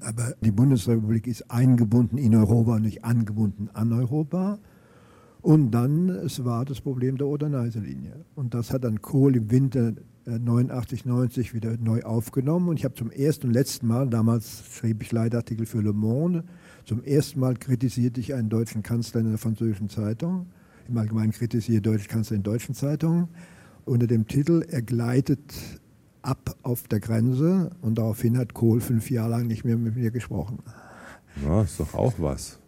[0.00, 4.58] Aber die Bundesrepublik ist eingebunden in Europa, nicht angebunden an Europa.
[5.42, 8.24] Und dann, es war das Problem der Oder-Neiße-Linie.
[8.34, 9.92] Und das hat dann Kohl im Winter
[10.26, 12.68] 89, äh, 90 wieder neu aufgenommen.
[12.68, 16.44] Und ich habe zum ersten und letzten Mal, damals schrieb ich Leitartikel für Le Monde,
[16.86, 20.46] zum ersten Mal kritisierte ich einen deutschen Kanzler in einer französischen Zeitung.
[20.88, 23.26] Im Allgemeinen kritisiere deutsche Kanzler in deutschen Zeitungen
[23.84, 25.40] unter dem Titel Er gleitet
[26.22, 30.12] ab auf der Grenze und daraufhin hat Kohl fünf Jahre lang nicht mehr mit mir
[30.12, 30.60] gesprochen.
[31.44, 32.60] Ja, ist doch auch was.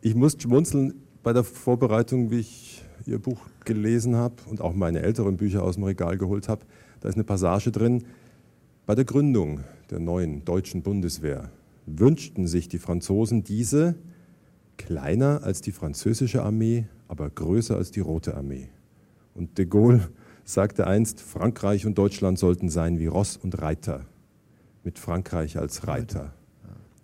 [0.00, 5.02] Ich muss schmunzeln bei der Vorbereitung, wie ich Ihr Buch gelesen habe und auch meine
[5.02, 6.64] älteren Bücher aus dem Regal geholt habe.
[7.00, 8.04] Da ist eine Passage drin.
[8.86, 11.50] Bei der Gründung der neuen deutschen Bundeswehr
[11.86, 13.96] wünschten sich die Franzosen diese
[14.76, 18.68] kleiner als die französische Armee, aber größer als die Rote Armee.
[19.34, 20.08] Und de Gaulle
[20.44, 24.06] sagte einst, Frankreich und Deutschland sollten sein wie Ross und Reiter,
[24.84, 26.34] mit Frankreich als Reiter.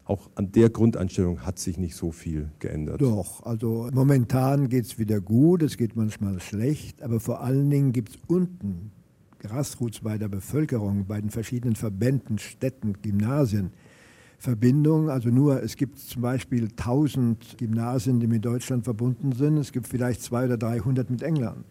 [0.05, 3.03] Auch an der Grundeinstellung hat sich nicht so viel geändert.
[3.03, 7.93] Doch, also momentan geht es wieder gut, es geht manchmal schlecht, aber vor allen Dingen
[7.93, 8.91] gibt es unten,
[9.39, 13.71] Grassroots bei der Bevölkerung, bei den verschiedenen Verbänden, Städten, Gymnasien,
[14.39, 15.11] Verbindungen.
[15.11, 19.89] Also nur, es gibt zum Beispiel 1000 Gymnasien, die mit Deutschland verbunden sind, es gibt
[19.89, 21.65] vielleicht 200 oder 300 mit England.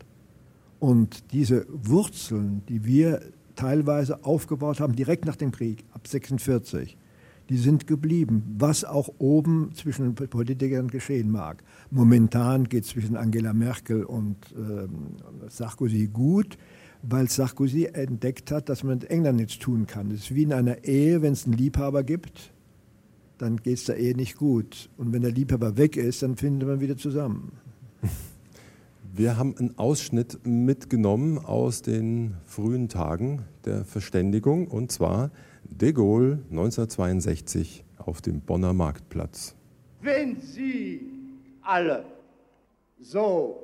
[0.80, 3.22] Und diese Wurzeln, die wir
[3.56, 6.98] teilweise aufgebaut haben, direkt nach dem Krieg, ab 46,
[7.50, 11.64] die sind geblieben, was auch oben zwischen Politikern geschehen mag.
[11.90, 14.90] Momentan geht es zwischen Angela Merkel und ähm,
[15.48, 16.58] Sarkozy gut,
[17.02, 20.12] weil Sarkozy entdeckt hat, dass man mit England nichts tun kann.
[20.12, 22.52] Es ist wie in einer Ehe, wenn es einen Liebhaber gibt,
[23.38, 24.90] dann geht es der Ehe nicht gut.
[24.98, 27.52] Und wenn der Liebhaber weg ist, dann findet man wieder zusammen.
[29.14, 35.32] Wir haben einen Ausschnitt mitgenommen aus den frühen Tagen der Verständigung und zwar
[35.64, 39.56] de Gaulle 1962 auf dem Bonner Marktplatz.
[40.02, 41.02] Wenn Sie
[41.64, 42.06] alle
[43.00, 43.64] so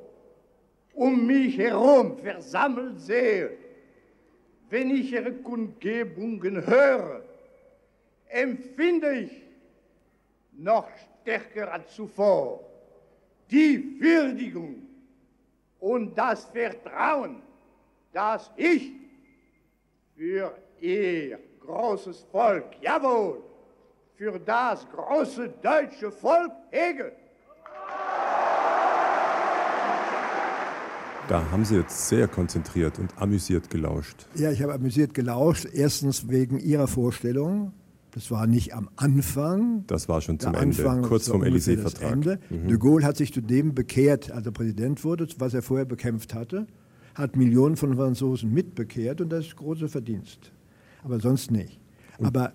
[0.96, 3.52] um mich herum versammelt sehe,
[4.72, 7.22] wenn ich Ihre Kundgebungen höre,
[8.28, 9.43] empfinde ich
[10.58, 10.88] noch
[11.22, 12.60] stärker als zuvor
[13.50, 14.76] die Würdigung
[15.80, 17.42] und das Vertrauen,
[18.12, 18.92] das ich
[20.16, 23.44] für ihr großes Volk, jawohl,
[24.16, 27.12] für das große deutsche Volk hege.
[31.30, 34.28] Da haben Sie jetzt sehr konzentriert und amüsiert gelauscht.
[34.36, 35.66] Ja, ich habe amüsiert gelauscht.
[35.74, 37.72] Erstens wegen Ihrer Vorstellung,
[38.14, 39.86] das war nicht am Anfang.
[39.88, 42.40] Das war schon zum Ende, kurz vom Élysée-Vertrag.
[42.50, 42.68] Mhm.
[42.68, 46.34] De Gaulle hat sich zu dem bekehrt, als er Präsident wurde, was er vorher bekämpft
[46.34, 46.68] hatte,
[47.16, 50.52] hat Millionen von Franzosen mitbekehrt und das ist großer Verdienst.
[51.04, 51.80] Aber sonst nicht.
[52.18, 52.54] Und Aber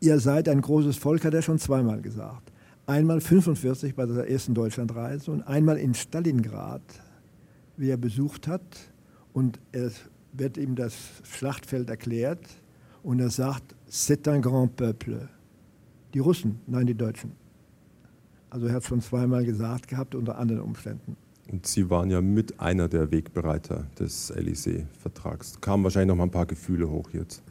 [0.00, 2.52] ihr seid ein großes Volk, hat er schon zweimal gesagt.
[2.86, 6.82] Einmal 45 bei der ersten Deutschlandreise und einmal in Stalingrad,
[7.76, 8.62] wie er besucht hat.
[9.32, 10.00] Und es
[10.32, 12.40] wird ihm das Schlachtfeld erklärt
[13.02, 15.28] und er sagt, c'est un grand peuple.
[16.14, 17.32] Die Russen, nein, die Deutschen.
[18.50, 21.16] Also er hat es schon zweimal gesagt gehabt, unter anderen Umständen.
[21.50, 25.60] Und Sie waren ja mit einer der Wegbereiter des Élysée-Vertrags.
[25.60, 27.42] Kamen wahrscheinlich noch mal ein paar Gefühle hoch jetzt.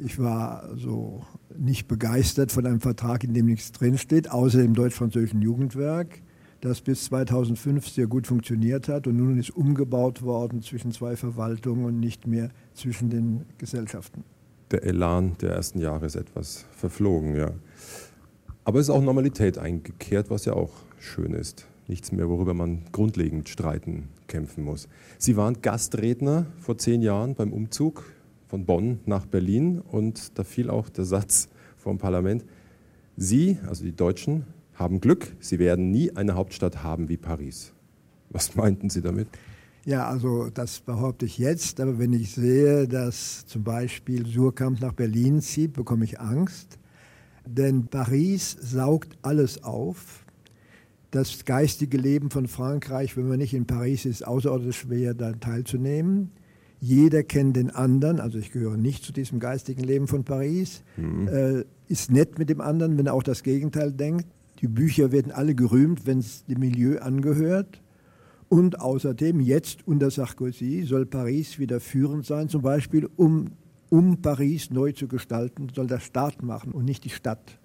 [0.00, 1.24] Ich war so
[1.56, 6.22] nicht begeistert von einem Vertrag, in dem nichts drinsteht, außer dem deutsch-französischen Jugendwerk,
[6.60, 11.84] das bis 2005 sehr gut funktioniert hat und nun ist umgebaut worden zwischen zwei Verwaltungen
[11.84, 14.24] und nicht mehr zwischen den Gesellschaften
[14.70, 17.50] der Elan der ersten Jahre ist etwas verflogen, ja.
[18.64, 21.66] Aber es ist auch Normalität eingekehrt, was ja auch schön ist.
[21.86, 24.88] Nichts mehr, worüber man grundlegend streiten, kämpfen muss.
[25.16, 28.04] Sie waren Gastredner vor zehn Jahren beim Umzug
[28.46, 32.44] von Bonn nach Berlin und da fiel auch der Satz vom Parlament,
[33.16, 37.72] Sie, also die Deutschen, haben Glück, Sie werden nie eine Hauptstadt haben wie Paris.
[38.30, 39.28] Was meinten Sie damit?
[39.88, 44.92] Ja, also das behaupte ich jetzt, aber wenn ich sehe, dass zum Beispiel Surkamp nach
[44.92, 46.78] Berlin zieht, bekomme ich Angst.
[47.46, 50.26] Denn Paris saugt alles auf.
[51.10, 55.40] Das geistige Leben von Frankreich, wenn man nicht in Paris ist, ist außerordentlich schwer, daran
[55.40, 56.32] teilzunehmen.
[56.80, 61.28] Jeder kennt den anderen, also ich gehöre nicht zu diesem geistigen Leben von Paris, mhm.
[61.28, 64.26] äh, ist nett mit dem anderen, wenn er auch das Gegenteil denkt.
[64.60, 67.80] Die Bücher werden alle gerühmt, wenn es dem Milieu angehört.
[68.48, 73.52] Und außerdem, jetzt unter Sarkozy, soll Paris wieder führend sein, zum Beispiel um,
[73.90, 77.58] um Paris neu zu gestalten, soll der Staat machen und nicht die Stadt.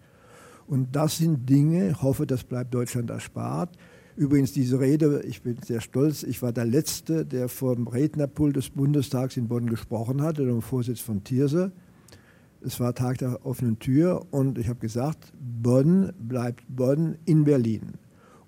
[0.67, 3.77] Und das sind Dinge, hoffe, das bleibt Deutschland erspart.
[4.15, 8.69] Übrigens, diese Rede, ich bin sehr stolz, ich war der Letzte, der vom Rednerpult des
[8.69, 11.71] Bundestags in Bonn gesprochen hat, dem Vorsitz von Thierse.
[12.61, 17.93] Es war Tag der offenen Tür und ich habe gesagt, Bonn bleibt Bonn in Berlin.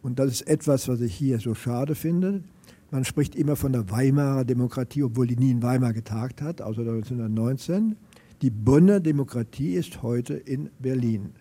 [0.05, 2.43] Und das ist etwas, was ich hier so schade finde.
[2.91, 6.81] Man spricht immer von der Weimarer Demokratie, obwohl die nie in Weimar getagt hat, außer
[6.81, 7.95] 1919.
[8.43, 11.31] Die Bonner Demokratie ist heute in Berlin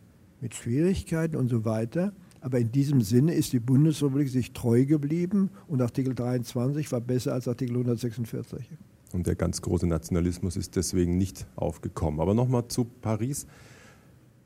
[0.41, 2.15] mit Schwierigkeiten und so weiter.
[2.41, 7.35] Aber in diesem Sinne ist die Bundesrepublik sich treu geblieben und Artikel 23 war besser
[7.35, 8.71] als Artikel 146.
[9.13, 12.19] Und der ganz große Nationalismus ist deswegen nicht aufgekommen.
[12.19, 13.47] Aber nochmal zu Paris.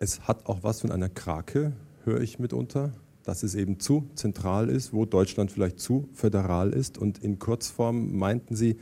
[0.01, 2.93] Es hat auch was von einer Krake, höre ich mitunter,
[3.29, 6.97] dass es eben zu zentral ist, wo Deutschland vielleicht zu föderal ist.
[6.97, 8.79] Und in Kurzform meinten Sie,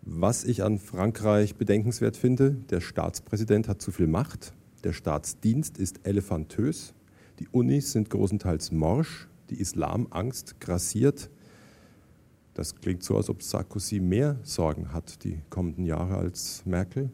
[0.00, 6.00] was ich an Frankreich bedenkenswert finde, der Staatspräsident hat zu viel Macht, der Staatsdienst ist
[6.04, 6.94] elefantös,
[7.38, 11.28] die Unis sind großenteils morsch, die Islamangst grassiert.
[12.54, 17.10] Das klingt so, als ob Sarkozy mehr Sorgen hat die kommenden Jahre als Merkel.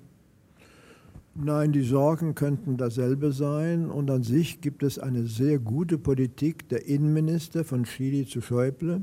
[1.38, 3.90] Nein, die Sorgen könnten dasselbe sein.
[3.90, 9.02] Und an sich gibt es eine sehr gute Politik der Innenminister von Chili zu Schäuble.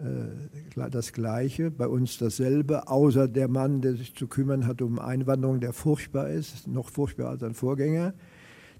[0.00, 4.98] Äh, das Gleiche, bei uns dasselbe, außer der Mann, der sich zu kümmern hat um
[4.98, 8.14] Einwanderung, der furchtbar ist, noch furchtbarer als sein Vorgänger.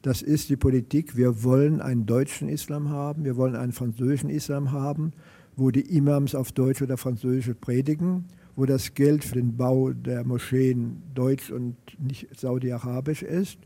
[0.03, 1.17] Das ist die Politik.
[1.17, 5.13] Wir wollen einen deutschen Islam haben, wir wollen einen französischen Islam haben,
[5.57, 8.25] wo die Imams auf Deutsch oder Französisch predigen,
[8.61, 13.59] wo das Geld für den Bau der Moscheen deutsch und nicht saudi-arabisch ist.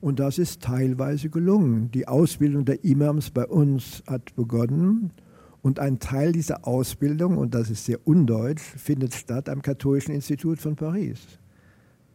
[0.00, 1.92] Und das ist teilweise gelungen.
[1.92, 5.12] Die Ausbildung der Imams bei uns hat begonnen.
[5.62, 10.58] Und ein Teil dieser Ausbildung, und das ist sehr undeutsch, findet statt am Katholischen Institut
[10.58, 11.38] von Paris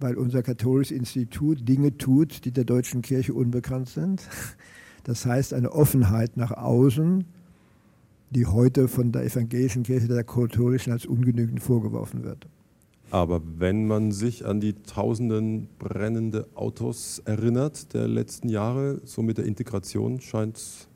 [0.01, 4.21] weil unser katholisches Institut Dinge tut, die der deutschen Kirche unbekannt sind.
[5.03, 7.25] Das heißt eine Offenheit nach außen,
[8.31, 12.47] die heute von der evangelischen Kirche, der katholischen, als ungenügend vorgeworfen wird.
[13.11, 19.39] Aber wenn man sich an die tausenden brennende Autos erinnert der letzten Jahre, so mit
[19.39, 20.87] der Integration scheint es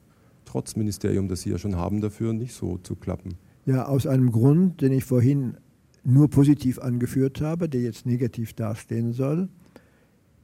[0.45, 3.33] trotz Ministerium, das Sie ja schon haben, dafür nicht so zu klappen.
[3.65, 5.57] Ja, aus einem Grund, den ich vorhin
[6.03, 9.49] nur positiv angeführt habe, der jetzt negativ dastehen soll.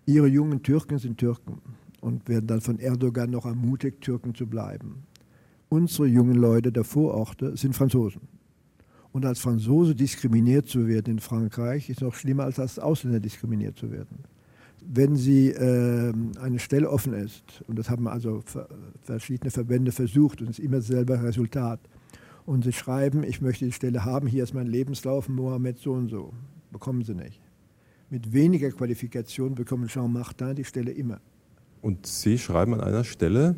[0.06, 1.62] Ihre jungen Türken sind Türken
[2.02, 5.04] und werden dann von Erdogan noch ermutigt, Türken zu bleiben.
[5.70, 8.22] Unsere jungen Leute der Vororte sind Franzosen.
[9.12, 13.78] Und als Franzose diskriminiert zu werden in Frankreich ist noch schlimmer, als als Ausländer diskriminiert
[13.78, 14.24] zu werden.
[14.86, 18.44] Wenn sie äh, eine Stelle offen ist, und das haben also
[19.02, 21.80] verschiedene Verbände versucht und es ist immer selber Resultat,
[22.50, 26.10] und Sie schreiben, ich möchte die Stelle haben, hier ist mein Lebenslauf, Mohammed so und
[26.10, 26.34] so.
[26.72, 27.40] Bekommen Sie nicht.
[28.10, 31.22] Mit weniger Qualifikation bekommen Jean Martin die Stelle immer.
[31.84, 33.56] Und Sie schreiben an einer Stelle,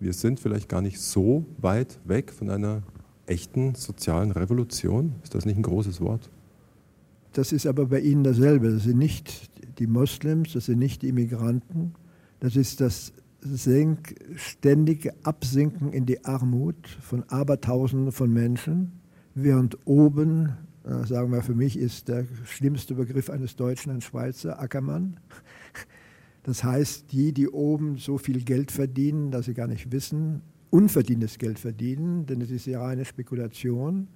[0.00, 2.82] wir sind vielleicht gar nicht so weit weg von einer
[3.26, 5.14] echten sozialen Revolution.
[5.22, 6.30] Ist das nicht ein großes Wort?
[7.32, 8.72] Das ist aber bei Ihnen dasselbe.
[8.72, 11.94] Das sind nicht die Moslems, das sind nicht die Immigranten.
[12.40, 18.92] Das ist das Senk, ständige Absinken in die Armut von Abertausenden von Menschen,
[19.34, 24.60] während oben, äh, sagen wir für mich, ist der schlimmste Begriff eines Deutschen ein Schweizer,
[24.60, 25.18] Ackermann.
[26.42, 31.38] Das heißt, die, die oben so viel Geld verdienen, dass sie gar nicht wissen, unverdientes
[31.38, 34.08] Geld verdienen, denn es ist ja reine Spekulation.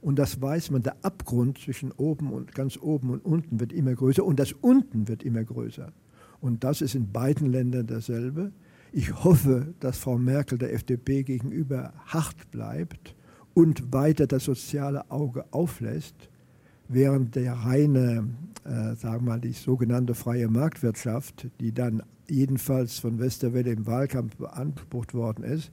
[0.00, 3.94] Und das weiß man, der Abgrund zwischen oben und ganz oben und unten wird immer
[3.94, 5.92] größer und das unten wird immer größer.
[6.40, 8.52] Und das ist in beiden Ländern dasselbe.
[8.92, 13.16] Ich hoffe, dass Frau Merkel der FDP gegenüber hart bleibt
[13.52, 16.28] und weiter das soziale Auge auflässt,
[16.88, 18.28] während der reine,
[18.64, 24.36] äh, sagen wir mal, die sogenannte freie Marktwirtschaft, die dann jedenfalls von Westerwelle im Wahlkampf
[24.36, 25.70] beansprucht worden ist,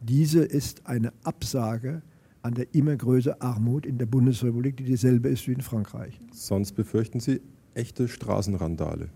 [0.00, 2.02] diese ist eine Absage
[2.42, 6.20] an der immer größeren Armut in der Bundesrepublik, die dieselbe ist wie in Frankreich.
[6.30, 7.40] Sonst befürchten Sie
[7.74, 9.08] echte Straßenrandale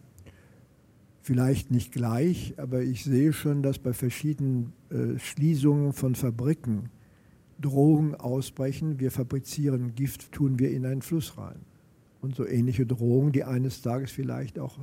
[1.29, 6.89] vielleicht nicht gleich, aber ich sehe schon, dass bei verschiedenen äh, Schließungen von Fabriken
[7.61, 9.01] Drogen ausbrechen.
[9.01, 11.61] Wir fabrizieren Gift, tun wir in einen Fluss rein.
[12.21, 14.79] Und so ähnliche Drogen, die eines Tages vielleicht auch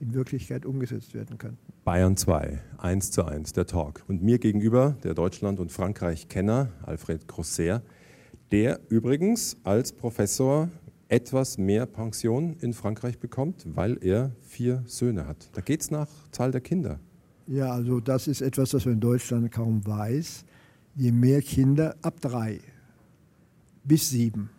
[0.00, 1.72] in Wirklichkeit umgesetzt werden könnten.
[1.84, 4.02] Bayern 2, 1 zu 1, der Talk.
[4.08, 7.82] Und mir gegenüber der Deutschland- und Frankreich-Kenner Alfred Grosser,
[8.50, 10.68] der übrigens als Professor
[11.08, 15.50] etwas mehr Pension in Frankreich bekommt, weil er vier Söhne hat.
[15.52, 16.98] Da geht es nach Zahl der Kinder.
[17.46, 20.44] Ja, also das ist etwas, das man in Deutschland kaum weiß.
[20.94, 22.60] Je mehr Kinder ab drei
[23.84, 24.50] bis sieben.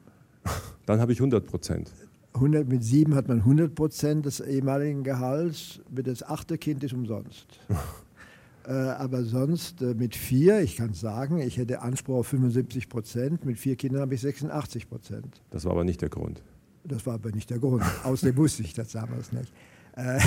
[0.85, 1.91] Dann habe ich 100 Prozent.
[2.33, 5.79] 100, mit sieben hat man 100 Prozent des ehemaligen Gehalts.
[5.89, 7.45] Mit das achte Kind ist umsonst.
[8.65, 13.45] äh, aber sonst äh, mit vier, ich kann sagen, ich hätte Anspruch auf 75 Prozent.
[13.45, 15.41] Mit vier Kindern habe ich 86 Prozent.
[15.51, 16.41] Das war aber nicht der Grund.
[16.83, 17.83] Das war aber nicht der Grund.
[18.03, 19.53] Außerdem wusste ich das damals nicht.
[19.95, 20.19] Äh,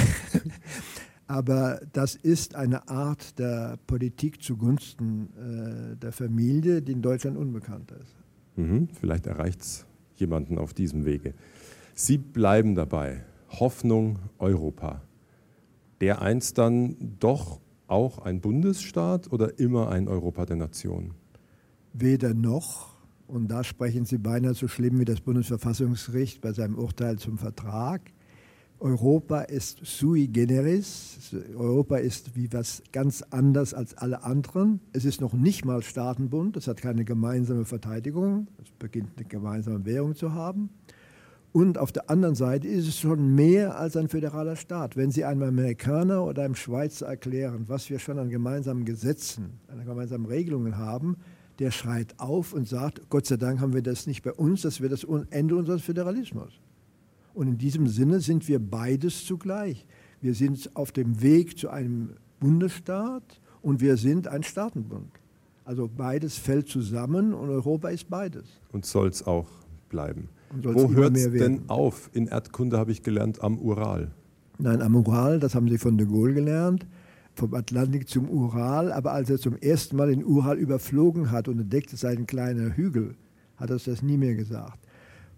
[1.27, 7.91] aber das ist eine Art der Politik zugunsten äh, der Familie, die in Deutschland unbekannt
[7.91, 8.16] ist.
[8.57, 11.35] Mhm, vielleicht erreicht es jemanden auf diesem Wege.
[11.95, 13.24] Sie bleiben dabei.
[13.49, 15.03] Hoffnung Europa.
[16.01, 21.14] Der einst dann doch auch ein Bundesstaat oder immer ein Europa der Nationen?
[21.93, 22.97] Weder noch.
[23.27, 28.03] Und da sprechen Sie beinahe so schlimm wie das Bundesverfassungsgericht bei seinem Urteil zum Vertrag.
[28.79, 31.35] Europa ist sui generis.
[31.57, 34.81] Europa ist wie was ganz anders als alle anderen.
[34.93, 36.57] Es ist noch nicht mal Staatenbund.
[36.57, 38.49] Es hat keine gemeinsame Verteidigung.
[38.62, 40.68] Es beginnt eine gemeinsame Währung zu haben.
[41.53, 44.95] Und auf der anderen Seite ist es schon mehr als ein föderaler Staat.
[44.95, 49.83] Wenn Sie einem Amerikaner oder einem Schweizer erklären, was wir schon an gemeinsamen Gesetzen, an
[49.83, 51.16] gemeinsamen Regelungen haben,
[51.59, 54.83] der schreit auf und sagt, Gott sei Dank haben wir das nicht bei uns, das
[54.83, 56.61] wird das Ende unseres Föderalismus.
[57.37, 59.87] Und in diesem Sinne sind wir beides zugleich.
[60.22, 65.11] Wir sind auf dem Weg zu einem Bundesstaat und wir sind ein Staatenbund.
[65.62, 68.47] Also beides fällt zusammen und Europa ist beides.
[68.72, 69.49] Und soll es auch
[69.91, 70.30] bleiben.
[70.62, 72.09] Wo hört es denn auf?
[72.14, 74.12] In Erdkunde habe ich gelernt am Ural.
[74.59, 76.87] Nein, am Ural, das haben Sie von de Gaulle gelernt,
[77.34, 78.91] vom Atlantik zum Ural.
[78.93, 82.26] Aber als er zum ersten Mal den Ural überflogen hat und entdeckte, es sei ein
[82.26, 83.14] kleiner Hügel,
[83.59, 84.86] hat er das nie mehr gesagt.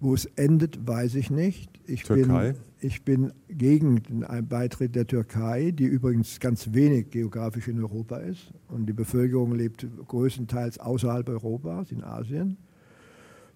[0.01, 1.81] Wo es endet, weiß ich nicht.
[1.87, 2.53] Ich Türkei?
[2.53, 8.19] Bin, ich bin gegen den Beitritt der Türkei, die übrigens ganz wenig geografisch in Europa
[8.19, 8.53] ist.
[8.69, 12.59] Und die Bevölkerung lebt größtenteils außerhalb Europas, in Asien.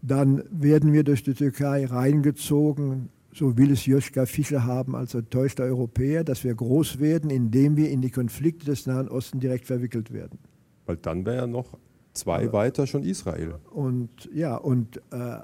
[0.02, 5.64] Dann werden wir durch die Türkei reingezogen, so will es Joschka Fischer haben als enttäuschter
[5.64, 10.12] Europäer, dass wir groß werden, indem wir in die Konflikte des Nahen Ostens direkt verwickelt
[10.12, 10.38] werden.
[10.86, 11.78] Weil dann wäre ja noch
[12.12, 13.54] zwei Aber, weiter schon Israel.
[13.70, 15.38] Und ja, und äh,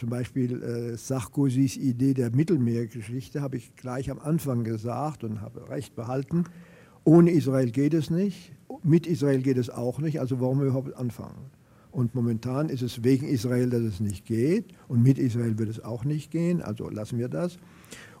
[0.00, 5.68] zum Beispiel äh, Sarkozys Idee der Mittelmeergeschichte habe ich gleich am Anfang gesagt und habe
[5.68, 6.44] recht behalten.
[7.04, 11.50] Ohne Israel geht es nicht, mit Israel geht es auch nicht, also warum überhaupt anfangen?
[11.90, 15.84] Und momentan ist es wegen Israel, dass es nicht geht und mit Israel wird es
[15.84, 17.58] auch nicht gehen, also lassen wir das.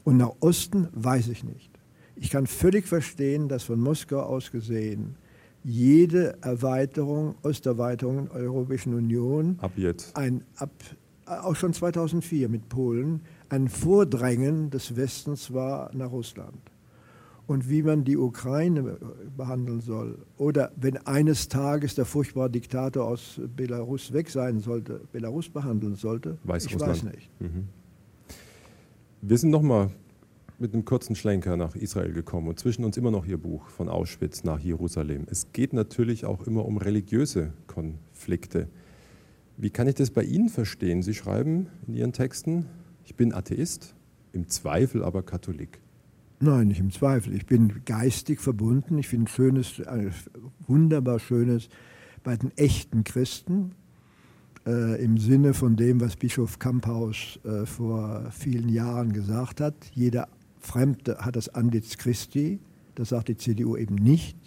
[0.04, 1.70] Und nach Osten weiß ich nicht.
[2.14, 5.16] Ich kann völlig verstehen, dass von Moskau aus gesehen
[5.64, 10.14] jede Erweiterung, Osterweiterung der Europäischen Union ab jetzt.
[10.16, 10.70] ein ab
[11.30, 16.58] auch schon 2004 mit Polen, ein Vordrängen des Westens war nach Russland.
[17.46, 18.98] Und wie man die Ukraine
[19.36, 25.48] behandeln soll, oder wenn eines Tages der furchtbare Diktator aus Belarus weg sein sollte, Belarus
[25.48, 26.92] behandeln sollte, weiß ich Russland.
[26.92, 27.30] weiß nicht.
[27.40, 27.68] Mhm.
[29.22, 29.90] Wir sind nochmal
[30.60, 33.88] mit einem kurzen Schlenker nach Israel gekommen und zwischen uns immer noch Ihr Buch von
[33.88, 35.26] Auschwitz nach Jerusalem.
[35.28, 38.68] Es geht natürlich auch immer um religiöse Konflikte.
[39.62, 41.02] Wie kann ich das bei Ihnen verstehen?
[41.02, 42.64] Sie schreiben in Ihren Texten,
[43.04, 43.94] ich bin Atheist,
[44.32, 45.80] im Zweifel aber Katholik.
[46.40, 47.34] Nein, nicht im Zweifel.
[47.34, 48.96] Ich bin geistig verbunden.
[48.96, 50.14] Ich finde schönes, ein
[50.66, 51.68] wunderbar schönes
[52.24, 53.72] bei den echten Christen
[54.66, 59.74] äh, im Sinne von dem, was Bischof Kamphaus äh, vor vielen Jahren gesagt hat.
[59.92, 62.60] Jeder Fremde hat das Antlitz Christi.
[62.94, 64.38] Das sagt die CDU eben nicht.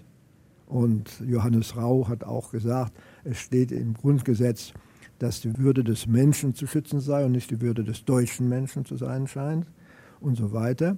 [0.66, 2.94] Und Johannes Rau hat auch gesagt,
[3.24, 4.74] es steht im Grundgesetz,
[5.24, 8.84] dass die Würde des Menschen zu schützen sei und nicht die Würde des deutschen Menschen
[8.84, 9.66] zu sein scheint
[10.20, 10.98] und so weiter.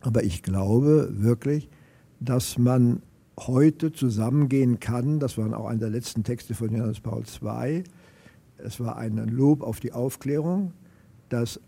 [0.00, 1.68] Aber ich glaube wirklich,
[2.20, 3.02] dass man
[3.38, 7.84] heute zusammengehen kann, das war auch einer der letzten Texte von Johannes Paul II,
[8.56, 10.72] es war ein Lob auf die Aufklärung,
[11.28, 11.60] dass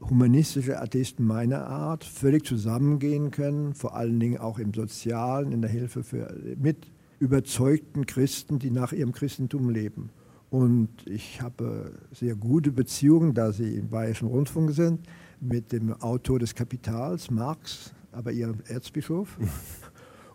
[0.00, 5.70] humanistische Atheisten meiner Art völlig zusammengehen können, vor allen Dingen auch im Sozialen, in der
[5.70, 10.08] Hilfe für, mit überzeugten Christen, die nach ihrem Christentum leben.
[10.50, 15.00] Und ich habe sehr gute Beziehungen, da Sie im Bayerischen Rundfunk sind,
[15.40, 19.38] mit dem Autor des Kapitals, Marx, aber Ihrem Erzbischof.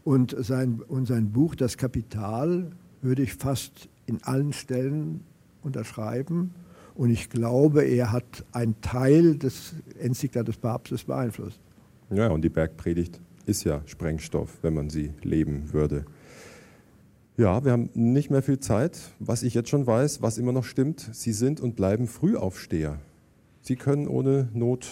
[0.04, 5.22] Und sein, und sein Buch Das Kapital würde ich fast in allen Stellen
[5.62, 6.54] unterschreiben.
[6.94, 11.62] Und ich glaube, er hat einen Teil des Enzyklika des Papstes beeinflusst.
[12.10, 16.06] Ja, und die Bergpredigt ist ja Sprengstoff, wenn man sie leben würde.
[17.36, 19.00] Ja, wir haben nicht mehr viel Zeit.
[19.20, 23.00] Was ich jetzt schon weiß, was immer noch stimmt, Sie sind und bleiben Frühaufsteher.
[23.62, 24.88] Sie können ohne Not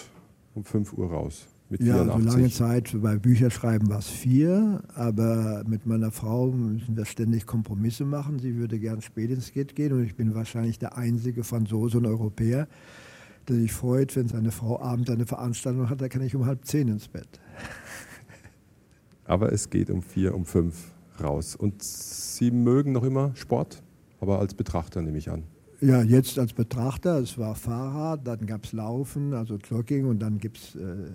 [0.54, 1.46] um 5 Uhr raus.
[1.68, 2.22] mit Ja, 84?
[2.24, 7.46] so lange Zeit bei Bücherschreiben war es vier, aber mit meiner Frau müssen wir ständig
[7.46, 8.40] Kompromisse machen.
[8.40, 12.06] Sie würde gern spät ins Bett gehen und ich bin wahrscheinlich der einzige Franzose und
[12.06, 12.66] Europäer,
[13.48, 16.64] der sich freut, wenn seine Frau abends eine Veranstaltung hat, da kann ich um halb
[16.64, 17.40] zehn ins Bett.
[19.24, 20.90] Aber es geht um vier, um fünf
[21.22, 21.56] raus.
[21.56, 23.82] Und Sie mögen noch immer Sport,
[24.20, 25.44] aber als Betrachter nehme ich an.
[25.80, 30.38] Ja, jetzt als Betrachter, es war Fahrrad, dann gab es Laufen, also Jogging und dann
[30.38, 31.10] gibt es äh,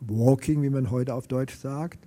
[0.00, 2.00] Walking, wie man heute auf Deutsch sagt.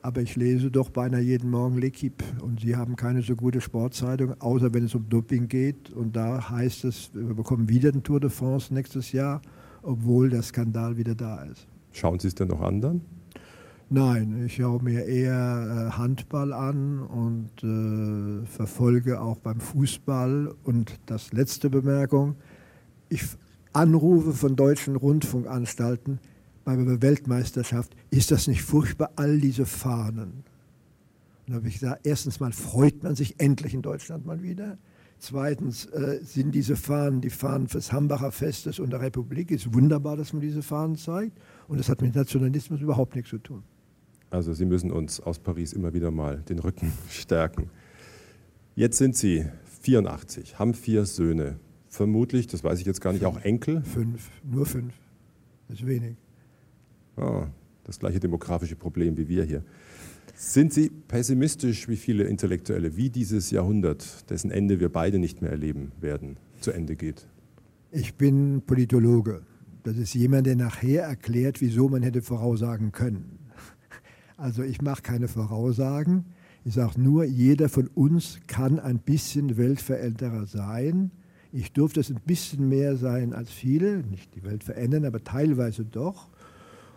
[0.00, 4.40] Aber ich lese doch beinahe jeden Morgen L'Equipe und sie haben keine so gute Sportzeitung,
[4.40, 5.90] außer wenn es um Doping geht.
[5.90, 9.40] Und da heißt es, wir bekommen wieder den Tour de France nächstes Jahr,
[9.82, 11.66] obwohl der Skandal wieder da ist.
[11.90, 13.00] Schauen Sie es denn noch an dann?
[13.96, 20.52] Nein, ich schaue mir eher äh, Handball an und äh, verfolge auch beim Fußball.
[20.64, 22.34] Und das letzte Bemerkung,
[23.08, 23.22] ich
[23.72, 26.18] Anrufe von deutschen Rundfunkanstalten
[26.64, 30.42] bei der Weltmeisterschaft, ist das nicht furchtbar, all diese Fahnen?
[31.46, 34.76] Und da habe ich gesagt, erstens mal freut man sich endlich in Deutschland mal wieder.
[35.20, 40.16] Zweitens äh, sind diese Fahnen, die Fahnen fürs Hambacher Festes und der Republik, ist wunderbar,
[40.16, 41.38] dass man diese Fahnen zeigt.
[41.68, 43.62] Und das hat mit Nationalismus überhaupt nichts zu tun.
[44.34, 47.70] Also Sie müssen uns aus Paris immer wieder mal den Rücken stärken.
[48.74, 49.44] Jetzt sind Sie
[49.82, 51.60] 84, haben vier Söhne.
[51.86, 53.82] Vermutlich, das weiß ich jetzt gar nicht, auch Enkel.
[53.82, 54.92] Fünf, nur fünf.
[55.68, 56.16] Das ist wenig.
[57.16, 57.46] Ah,
[57.84, 59.62] das gleiche demografische Problem wie wir hier.
[60.34, 65.52] Sind Sie pessimistisch, wie viele Intellektuelle, wie dieses Jahrhundert, dessen Ende wir beide nicht mehr
[65.52, 67.28] erleben werden, zu Ende geht?
[67.92, 69.42] Ich bin Politologe.
[69.84, 73.43] Das ist jemand, der nachher erklärt, wieso man hätte voraussagen können.
[74.36, 76.26] Also ich mache keine Voraussagen.
[76.64, 81.10] Ich sage nur, jeder von uns kann ein bisschen Weltveränderer sein.
[81.52, 85.84] Ich durfte es ein bisschen mehr sein als viele, nicht die Welt verändern, aber teilweise
[85.84, 86.28] doch.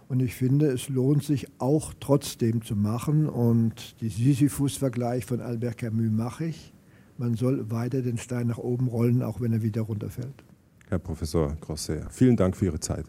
[0.08, 3.28] Und ich finde, es lohnt sich auch trotzdem zu machen.
[3.28, 6.74] Und die Sisyphus-Vergleich von Albert Camus mache ich.
[7.18, 10.44] Man soll weiter den Stein nach oben rollen, auch wenn er wieder runterfällt.
[10.88, 13.06] Herr Professor Grosser, vielen Dank für Ihre Zeit.